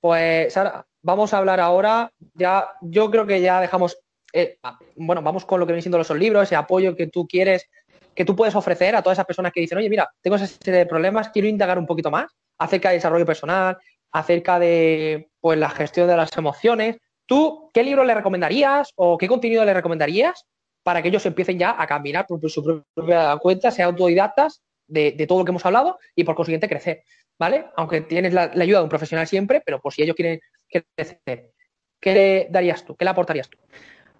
[0.00, 2.12] Pues, Sara, vamos a hablar ahora.
[2.34, 3.96] Ya, yo creo que ya dejamos.
[4.32, 4.58] eh,
[4.96, 7.68] bueno, vamos con lo que vienen siendo esos libros, ese apoyo que tú quieres,
[8.14, 10.80] que tú puedes ofrecer a todas esas personas que dicen, oye, mira, tengo esa serie
[10.80, 13.76] de problemas, quiero indagar un poquito más acerca del desarrollo personal,
[14.12, 16.96] acerca de pues la gestión de las emociones.
[17.26, 20.44] ¿Tú qué libro le recomendarías o qué contenido le recomendarías
[20.82, 25.26] para que ellos empiecen ya a caminar por su propia cuenta, sean autodidactas de, de
[25.26, 27.02] todo lo que hemos hablado y por consiguiente crecer?
[27.38, 27.66] ¿Vale?
[27.76, 31.52] Aunque tienes la, la ayuda de un profesional siempre, pero por si ellos quieren crecer,
[32.00, 32.94] ¿qué le darías tú?
[32.94, 33.58] ¿Qué le aportarías tú?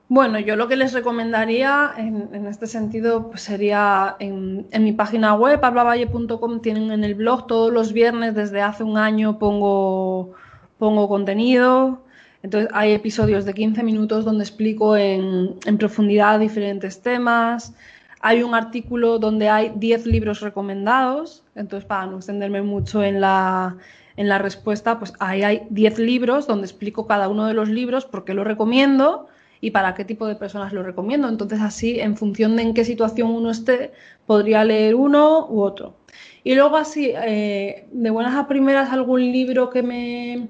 [0.09, 5.65] Bueno, yo lo que les recomendaría en, este sentido pues sería en, mi página web,
[5.65, 10.33] hablavalle.com, tienen en el blog todos los viernes desde hace un año pongo,
[10.79, 12.03] pongo contenido.
[12.43, 17.75] Entonces hay episodios de 15 minutos donde explico en, en profundidad diferentes temas.
[18.21, 21.43] Hay un artículo donde hay 10 libros recomendados.
[21.55, 23.77] Entonces, para no extenderme mucho en la,
[24.17, 28.05] en la respuesta, pues ahí hay 10 libros donde explico cada uno de los libros,
[28.05, 29.29] por qué lo recomiendo
[29.65, 31.27] y para qué tipo de personas lo recomiendo.
[31.27, 33.93] Entonces, así, en función de en qué situación uno esté,
[34.27, 35.97] podría leer uno u otro.
[36.45, 40.49] Y luego, así, eh, de buenas a primeras, algún libro que me,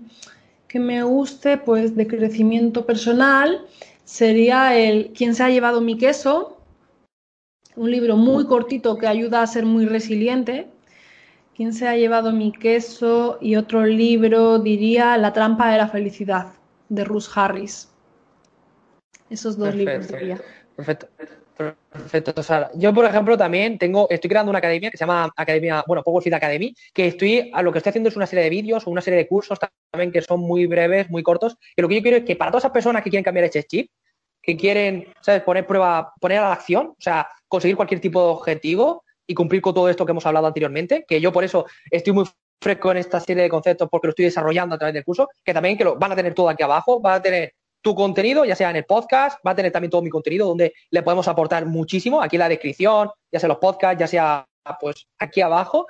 [0.66, 3.64] que me guste, pues de crecimiento personal,
[4.04, 6.58] sería el ¿Quién se ha llevado mi queso?
[7.76, 10.66] Un libro muy cortito que ayuda a ser muy resiliente.
[11.54, 13.38] ¿Quién se ha llevado mi queso?
[13.40, 16.48] Y otro libro diría La trampa de la felicidad,
[16.88, 17.93] de Ruth Harris.
[19.30, 20.18] Esos dos libros Perfecto.
[20.18, 20.40] diría.
[20.76, 21.08] Perfecto.
[21.56, 22.70] Perfecto, Sara.
[22.74, 26.22] Yo, por ejemplo, también tengo, estoy creando una academia que se llama Academia, bueno, Power
[26.22, 28.90] Fit Academy, que estoy, a lo que estoy haciendo es una serie de vídeos o
[28.90, 29.58] una serie de cursos
[29.92, 31.56] también que son muy breves, muy cortos.
[31.76, 33.62] Y lo que yo quiero es que para todas esas personas que quieren cambiar ese
[33.62, 33.88] chip,
[34.42, 38.32] que quieren, ¿sabes?, poner prueba, poner a la acción, o sea, conseguir cualquier tipo de
[38.32, 42.12] objetivo y cumplir con todo esto que hemos hablado anteriormente, que yo por eso estoy
[42.12, 42.24] muy
[42.60, 45.54] fresco en esta serie de conceptos porque lo estoy desarrollando a través del curso, que
[45.54, 48.56] también que lo van a tener todo aquí abajo, van a tener tu contenido, ya
[48.56, 51.66] sea en el podcast, va a tener también todo mi contenido donde le podemos aportar
[51.66, 54.48] muchísimo, aquí en la descripción, ya sea los podcasts, ya sea
[54.80, 55.86] pues aquí abajo.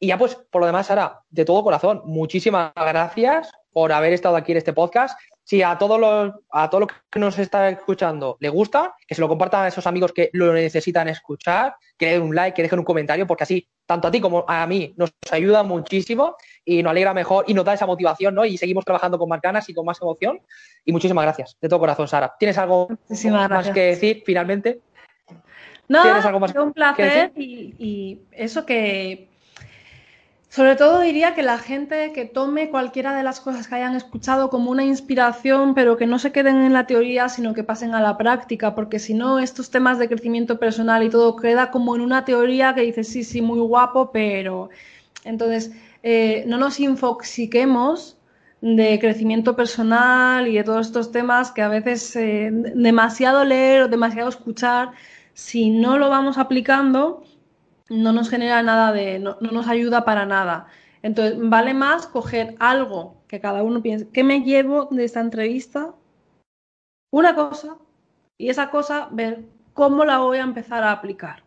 [0.00, 4.34] Y ya pues por lo demás, Sara, de todo corazón, muchísimas gracias por haber estado
[4.34, 5.16] aquí en este podcast
[5.46, 9.20] si a todos los, a todos los que nos están escuchando le gusta, que se
[9.20, 12.62] lo compartan a esos amigos que lo necesitan escuchar, que le den un like, que
[12.62, 16.82] dejen un comentario, porque así, tanto a ti como a mí, nos ayuda muchísimo y
[16.82, 18.44] nos alegra mejor y nos da esa motivación, ¿no?
[18.44, 20.40] Y seguimos trabajando con más ganas y con más emoción.
[20.84, 22.34] Y muchísimas gracias, de todo corazón, Sara.
[22.36, 22.88] ¿Tienes algo
[23.30, 24.80] más que decir finalmente?
[25.86, 29.35] No, ¿Tienes algo más un placer y eso que
[30.56, 34.48] sobre todo diría que la gente que tome cualquiera de las cosas que hayan escuchado
[34.48, 38.00] como una inspiración, pero que no se queden en la teoría, sino que pasen a
[38.00, 42.00] la práctica, porque si no, estos temas de crecimiento personal y todo queda como en
[42.00, 44.70] una teoría que dice, sí, sí, muy guapo, pero...
[45.24, 45.72] Entonces,
[46.02, 48.16] eh, no nos infoxiquemos
[48.62, 53.88] de crecimiento personal y de todos estos temas que a veces eh, demasiado leer o
[53.88, 54.92] demasiado escuchar,
[55.34, 57.22] si no lo vamos aplicando,
[57.88, 60.66] no nos genera nada de, no, nos ayuda para nada.
[61.02, 65.94] Entonces, vale más coger algo que cada uno piense, ¿qué me llevo de esta entrevista?
[67.10, 67.76] Una cosa,
[68.38, 71.44] y esa cosa, ver cómo la voy a empezar a aplicar.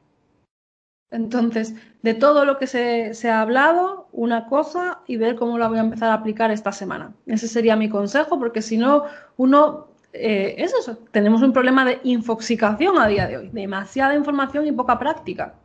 [1.12, 5.80] Entonces, de todo lo que se, ha hablado, una cosa y ver cómo la voy
[5.80, 7.14] a empezar a aplicar esta semana.
[7.26, 9.06] Ese sería mi consejo, porque si no,
[9.38, 14.68] uno, eh, es eso, tenemos un problema de infoxicación a día de hoy, demasiada información
[14.68, 15.56] y poca práctica.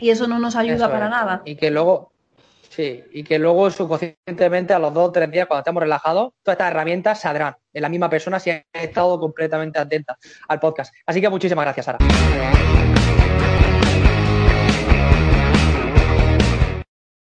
[0.00, 1.42] Y eso no nos ayuda para nada.
[1.44, 2.12] Y que luego,
[2.68, 6.54] sí, y que luego subconscientemente a los dos o tres días, cuando estemos relajados, todas
[6.54, 10.16] estas herramientas saldrán en la misma persona si ha estado completamente atenta
[10.48, 10.94] al podcast.
[11.06, 12.89] Así que muchísimas gracias, Sara.